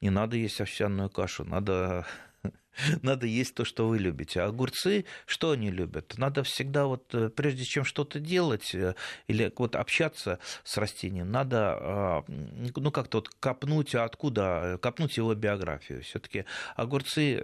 не 0.00 0.10
надо 0.10 0.36
есть 0.36 0.60
овсяную 0.60 1.10
кашу, 1.10 1.44
надо, 1.44 2.06
надо 3.02 3.26
есть 3.26 3.54
то, 3.54 3.64
что 3.64 3.88
вы 3.88 3.98
любите. 3.98 4.40
А 4.40 4.46
огурцы, 4.46 5.04
что 5.26 5.50
они 5.50 5.70
любят? 5.70 6.16
Надо 6.16 6.42
всегда 6.44 6.86
вот, 6.86 7.12
э, 7.14 7.30
прежде 7.30 7.64
чем 7.64 7.84
что-то 7.84 8.20
делать 8.20 8.74
э, 8.74 8.94
или 9.26 9.52
вот 9.56 9.74
общаться 9.74 10.38
с 10.62 10.76
растением, 10.78 11.30
надо, 11.32 11.78
а, 11.80 12.24
ну, 12.28 12.90
как-то 12.92 13.18
вот 13.18 13.28
копнуть, 13.28 13.94
откуда, 13.94 14.78
копнуть 14.80 15.16
его 15.16 15.34
биографию. 15.34 16.02
все 16.02 16.20
таки 16.20 16.44
огурцы 16.76 17.34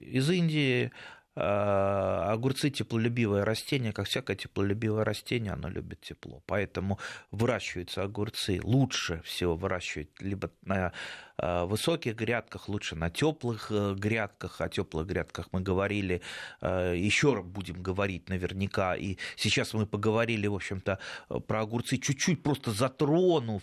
из 0.00 0.28
Индии, 0.28 0.92
огурцы 1.36 2.70
теплолюбивое 2.70 3.44
растение, 3.44 3.92
как 3.92 4.06
всякое 4.06 4.36
теплолюбивое 4.36 5.04
растение, 5.04 5.52
оно 5.52 5.68
любит 5.68 6.00
тепло. 6.00 6.42
Поэтому 6.46 6.98
выращиваются 7.30 8.02
огурцы 8.02 8.60
лучше 8.62 9.20
всего 9.24 9.56
выращивать 9.56 10.10
либо 10.20 10.50
на 10.62 10.92
высоких 11.36 12.14
грядках, 12.14 12.68
лучше 12.68 12.94
на 12.94 13.10
теплых 13.10 13.70
грядках. 13.70 14.60
О 14.60 14.68
теплых 14.68 15.06
грядках 15.06 15.48
мы 15.50 15.60
говорили, 15.60 16.22
еще 16.60 17.34
раз 17.34 17.44
будем 17.44 17.82
говорить 17.82 18.28
наверняка. 18.28 18.94
И 18.94 19.16
сейчас 19.36 19.74
мы 19.74 19.86
поговорили, 19.86 20.46
в 20.46 20.54
общем-то, 20.54 20.98
про 21.46 21.62
огурцы, 21.62 21.96
чуть-чуть 21.98 22.42
просто 22.42 22.70
затронув 22.70 23.62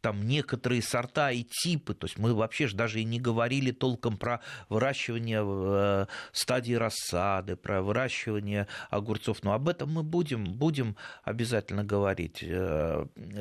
там 0.00 0.26
некоторые 0.26 0.82
сорта 0.82 1.30
и 1.30 1.44
типы. 1.44 1.94
То 1.94 2.06
есть 2.06 2.18
мы 2.18 2.34
вообще 2.34 2.66
же 2.66 2.76
даже 2.76 3.00
и 3.00 3.04
не 3.04 3.20
говорили 3.20 3.70
толком 3.70 4.16
про 4.16 4.40
выращивание 4.68 5.42
в 5.44 6.08
стадии 6.32 6.74
рассады, 6.74 7.54
про 7.54 7.82
выращивание 7.82 8.66
огурцов. 8.90 9.44
Но 9.44 9.52
об 9.52 9.68
этом 9.68 9.92
мы 9.92 10.02
будем, 10.02 10.44
будем 10.44 10.96
обязательно 11.22 11.84
говорить. 11.84 12.44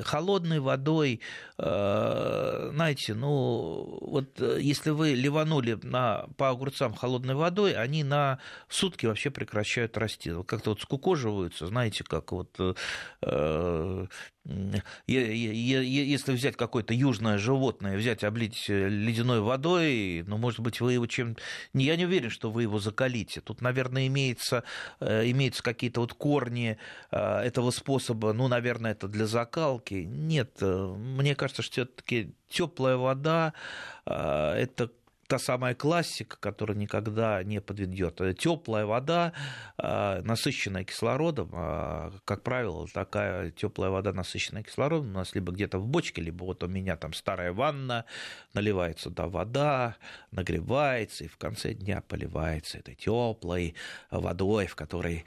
Холодной 0.03 0.59
водой, 0.59 1.21
знаете, 1.57 3.15
ну 3.15 3.70
вот 4.01 4.39
если 4.59 4.89
вы 4.89 5.13
ливанули 5.13 5.79
на, 5.83 6.27
по 6.37 6.49
огурцам 6.49 6.93
холодной 6.93 7.35
водой, 7.35 7.73
они 7.73 8.03
на 8.03 8.39
сутки 8.69 9.05
вообще 9.05 9.29
прекращают 9.29 9.97
расти. 9.97 10.31
Как-то 10.45 10.71
вот 10.71 10.81
скукоживаются, 10.81 11.67
знаете, 11.67 12.03
как 12.03 12.31
вот 12.31 12.55
э, 13.21 14.07
если 15.07 16.31
взять 16.33 16.57
какое-то 16.57 16.93
южное 16.93 17.37
животное, 17.37 17.97
взять, 17.97 18.23
облить 18.23 18.65
ледяной 18.67 19.41
водой, 19.41 20.23
ну, 20.25 20.37
может 20.37 20.61
быть, 20.61 20.81
вы 20.81 20.93
его 20.93 21.05
чем... 21.05 21.37
Я 21.73 21.95
не 21.95 22.05
уверен, 22.05 22.29
что 22.29 22.49
вы 22.49 22.63
его 22.63 22.79
закалите. 22.79 23.41
Тут, 23.41 23.61
наверное, 23.61 24.07
имеется, 24.07 24.63
э, 24.99 25.29
имеются 25.29 25.61
какие-то 25.61 26.01
вот 26.01 26.13
корни 26.13 26.77
э, 27.11 27.39
этого 27.41 27.71
способа, 27.71 28.33
ну, 28.33 28.47
наверное, 28.47 28.91
это 28.91 29.07
для 29.07 29.27
закалки. 29.27 29.93
Нет, 29.93 30.61
мне 30.61 31.35
кажется, 31.35 31.61
что 31.61 31.73
все-таки 31.73 32.33
теплая 32.49 32.97
вода 32.97 33.53
это 34.05 34.91
та 35.31 35.39
самая 35.39 35.75
классика, 35.75 36.35
которая 36.41 36.77
никогда 36.77 37.41
не 37.41 37.61
подведет. 37.61 38.19
Теплая 38.37 38.85
вода, 38.85 39.31
а, 39.77 40.21
насыщенная 40.23 40.83
кислородом, 40.83 41.51
а, 41.53 42.11
как 42.25 42.43
правило, 42.43 42.85
такая 42.93 43.51
теплая 43.51 43.91
вода, 43.91 44.11
насыщенная 44.11 44.63
кислородом, 44.63 45.11
у 45.11 45.13
нас 45.13 45.33
либо 45.33 45.53
где-то 45.53 45.79
в 45.79 45.87
бочке, 45.87 46.21
либо 46.21 46.43
вот 46.43 46.63
у 46.63 46.67
меня 46.67 46.97
там 46.97 47.13
старая 47.13 47.53
ванна, 47.53 48.03
наливается 48.53 49.05
туда 49.05 49.27
вода, 49.27 49.95
нагревается 50.31 51.23
и 51.23 51.27
в 51.29 51.37
конце 51.37 51.75
дня 51.75 52.03
поливается 52.05 52.79
этой 52.79 52.95
теплой 52.95 53.75
водой, 54.09 54.67
в 54.67 54.75
которой 54.75 55.23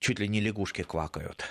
чуть 0.00 0.18
ли 0.18 0.26
не 0.26 0.40
лягушки 0.40 0.82
квакают. 0.82 1.44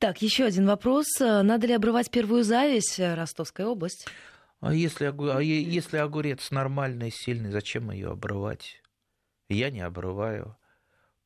Так, 0.00 0.22
еще 0.22 0.44
один 0.44 0.66
вопрос. 0.66 1.06
Надо 1.20 1.68
ли 1.68 1.74
обрывать 1.74 2.10
первую 2.10 2.42
зависть 2.42 2.98
Ростовская 2.98 3.68
область? 3.68 4.08
А 4.60 4.74
если, 4.74 5.14
а 5.30 5.40
если 5.40 5.98
огурец 5.98 6.50
нормальный, 6.50 7.10
сильный, 7.10 7.50
зачем 7.50 7.90
ее 7.90 8.10
обрывать? 8.10 8.82
Я 9.48 9.70
не 9.70 9.80
обрываю. 9.80 10.56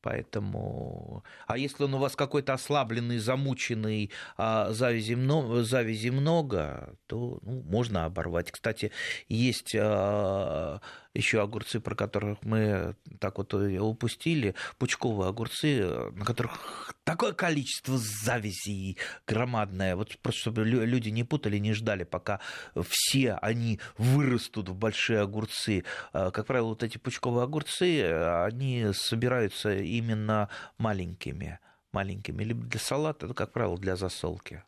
Поэтому, 0.01 1.23
а 1.47 1.57
если 1.57 1.85
он 1.85 1.93
у 1.93 1.97
вас 1.97 2.17
какой-то 2.17 2.53
ослабленный, 2.53 3.19
замученный, 3.19 4.11
а 4.35 4.73
завязи 4.73 5.13
много, 5.13 5.63
завязи 5.63 6.09
много 6.09 6.97
то 7.07 7.39
ну, 7.41 7.63
можно 7.63 8.03
оборвать. 8.03 8.51
Кстати, 8.51 8.91
есть 9.29 9.73
а, 9.79 10.81
еще 11.13 11.41
огурцы, 11.41 11.79
про 11.79 11.95
которых 11.95 12.39
мы 12.43 12.95
так 13.19 13.37
вот 13.37 13.53
упустили, 13.53 14.55
пучковые 14.77 15.29
огурцы, 15.29 15.87
на 16.11 16.25
которых 16.25 16.93
такое 17.03 17.33
количество 17.33 17.97
завязей 17.97 18.97
громадное. 19.27 19.95
Вот 19.95 20.17
просто 20.19 20.41
чтобы 20.41 20.65
люди 20.65 21.09
не 21.09 21.23
путали, 21.23 21.57
не 21.57 21.73
ждали, 21.73 22.03
пока 22.03 22.39
все 22.87 23.33
они 23.35 23.79
вырастут 23.97 24.69
в 24.69 24.75
большие 24.75 25.21
огурцы. 25.21 25.83
А, 26.11 26.31
как 26.31 26.47
правило, 26.47 26.69
вот 26.69 26.83
эти 26.83 26.97
пучковые 26.97 27.43
огурцы, 27.43 28.03
они 28.45 28.87
собираются 28.93 29.75
именно 29.75 30.49
маленькими 30.77 31.59
маленькими, 31.93 32.43
либо 32.43 32.65
для 32.65 32.79
салата, 32.79 33.31
как 33.33 33.51
правило, 33.51 33.77
для 33.77 33.95
засолки. 33.95 34.63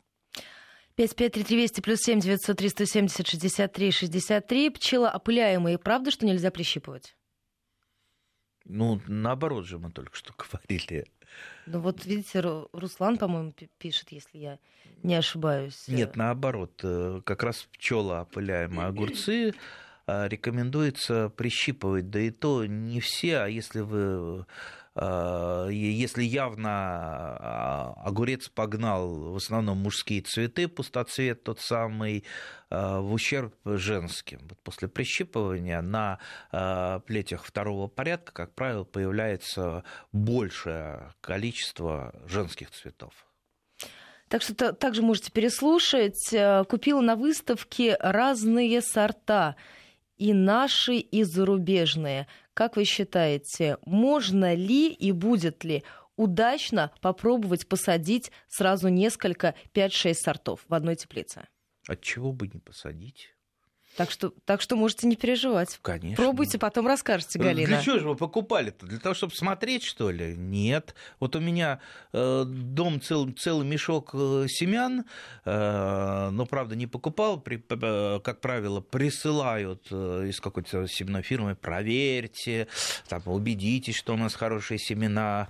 553320 0.95 1.83
плюс 1.83 1.99
7 2.01 2.19
903 2.19 2.69
170 2.69 3.27
63 3.27 3.91
63. 3.91 4.69
Пчелоопыляемые. 4.69 5.77
Правда, 5.77 6.11
что 6.11 6.25
нельзя 6.25 6.51
прищипывать? 6.51 7.15
Ну, 8.63 9.01
наоборот 9.07 9.65
же 9.65 9.77
мы 9.77 9.91
только 9.91 10.15
что 10.15 10.33
говорили. 10.37 11.05
Ну 11.65 11.79
вот 11.79 12.05
видите, 12.05 12.39
Руслан, 12.71 13.17
по-моему, 13.17 13.53
пишет, 13.77 14.11
если 14.11 14.37
я 14.37 14.59
не 15.03 15.15
ошибаюсь. 15.15 15.87
Нет, 15.87 16.15
наоборот, 16.15 16.79
э, 16.83 17.21
как 17.25 17.43
раз 17.43 17.67
пчелоопыляемые 17.73 18.87
огурцы 18.87 19.53
э, 20.07 20.27
рекомендуется 20.27 21.29
прищипывать, 21.29 22.09
да 22.09 22.19
и 22.19 22.31
то 22.31 22.65
не 22.65 23.01
все, 23.01 23.39
а 23.39 23.47
если 23.47 23.81
вы 23.81 24.45
если 24.97 26.23
явно 26.23 26.69
а, 26.69 27.93
огурец 28.05 28.47
погнал 28.47 29.33
в 29.33 29.35
основном 29.35 29.79
мужские 29.79 30.21
цветы, 30.21 30.69
пустоцвет 30.69 31.43
тот 31.43 31.59
самый, 31.59 32.23
э, 32.69 32.99
в 32.99 33.11
ущерб 33.11 33.53
женским. 33.65 34.39
Вот 34.47 34.57
после 34.63 34.87
прищипывания 34.87 35.81
на 35.81 36.19
э, 36.53 37.01
плетях 37.05 37.43
второго 37.43 37.87
порядка, 37.87 38.31
как 38.31 38.55
правило, 38.55 38.85
появляется 38.85 39.83
большее 40.13 41.13
количество 41.19 42.15
женских 42.25 42.71
цветов. 42.71 43.13
Так 44.29 44.41
что 44.41 44.73
также 44.73 45.01
можете 45.01 45.31
переслушать. 45.31 46.33
Купила 46.67 47.01
на 47.01 47.15
выставке 47.15 47.97
разные 47.99 48.81
сорта 48.81 49.55
и 50.17 50.33
наши, 50.33 50.95
и 50.95 51.23
зарубежные. 51.23 52.27
Как 52.53 52.75
вы 52.77 52.85
считаете, 52.85 53.77
можно 53.85 54.53
ли 54.53 54.91
и 54.91 55.11
будет 55.11 55.63
ли 55.63 55.83
удачно 56.15 56.91
попробовать 57.01 57.67
посадить 57.67 58.31
сразу 58.47 58.87
несколько, 58.87 59.55
5-6 59.73 60.13
сортов 60.13 60.61
в 60.67 60.73
одной 60.73 60.95
теплице? 60.95 61.47
От 61.87 62.01
чего 62.01 62.31
бы 62.31 62.47
не 62.47 62.59
посадить? 62.59 63.34
Так 63.95 64.11
что, 64.11 64.33
так 64.43 64.61
что 64.61 64.75
можете 64.75 65.07
не 65.07 65.15
переживать. 65.15 65.79
Конечно. 65.81 66.21
Пробуйте, 66.21 66.57
потом 66.57 66.87
расскажете, 66.87 67.39
Галина. 67.39 67.67
Для 67.67 67.81
чего 67.81 67.99
же 67.99 68.07
вы 68.09 68.15
покупали-то? 68.15 68.85
Для 68.85 68.99
того, 68.99 69.15
чтобы 69.15 69.33
смотреть, 69.33 69.83
что 69.83 70.11
ли? 70.11 70.35
Нет. 70.35 70.95
Вот 71.19 71.35
у 71.35 71.39
меня 71.39 71.79
э, 72.11 72.43
дом 72.45 72.99
цел, 72.99 73.31
целый 73.31 73.65
мешок 73.65 74.11
э, 74.13 74.47
семян, 74.49 75.05
э, 75.45 76.29
но, 76.31 76.45
правда, 76.45 76.75
не 76.75 76.87
покупал. 76.87 77.39
При, 77.39 77.63
э, 77.69 78.19
как 78.19 78.41
правило, 78.41 78.81
присылают 78.81 79.87
э, 79.91 80.27
из 80.27 80.41
какой-то 80.41 80.87
семенной 80.87 81.21
фирмы. 81.21 81.55
Проверьте, 81.55 82.67
там, 83.07 83.21
убедитесь, 83.25 83.95
что 83.95 84.13
у 84.13 84.17
нас 84.17 84.35
хорошие 84.35 84.77
семена 84.77 85.47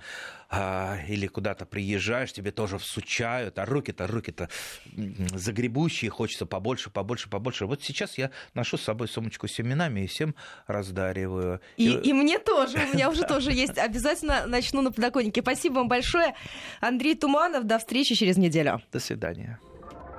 а, 0.48 0.98
или 1.08 1.26
куда-то 1.26 1.66
приезжаешь, 1.66 2.32
тебе 2.32 2.50
тоже 2.50 2.78
всучают, 2.78 3.58
а 3.58 3.64
руки-то, 3.64 4.06
руки-то 4.06 4.48
загребущие, 5.34 6.10
хочется 6.10 6.46
побольше, 6.46 6.90
побольше, 6.90 7.28
побольше. 7.28 7.66
Вот 7.66 7.82
сейчас 7.82 8.18
я 8.18 8.30
ношу 8.54 8.76
с 8.76 8.82
собой 8.82 9.08
сумочку 9.08 9.48
с 9.48 9.52
семенами 9.52 10.00
и 10.00 10.06
всем 10.06 10.34
раздариваю. 10.66 11.60
И, 11.76 11.88
и... 11.88 12.10
и 12.10 12.12
мне 12.12 12.38
тоже, 12.38 12.78
у 12.78 12.94
меня 12.94 13.10
уже 13.10 13.24
тоже 13.24 13.52
есть. 13.52 13.78
Обязательно 13.78 14.46
начну 14.46 14.82
на 14.82 14.92
подоконнике. 14.92 15.42
Спасибо 15.42 15.74
вам 15.74 15.88
большое. 15.88 16.34
Андрей 16.80 17.14
Туманов, 17.14 17.64
до 17.64 17.78
встречи 17.78 18.14
через 18.14 18.36
неделю. 18.36 18.80
До 18.92 19.00
свидания. 19.00 19.58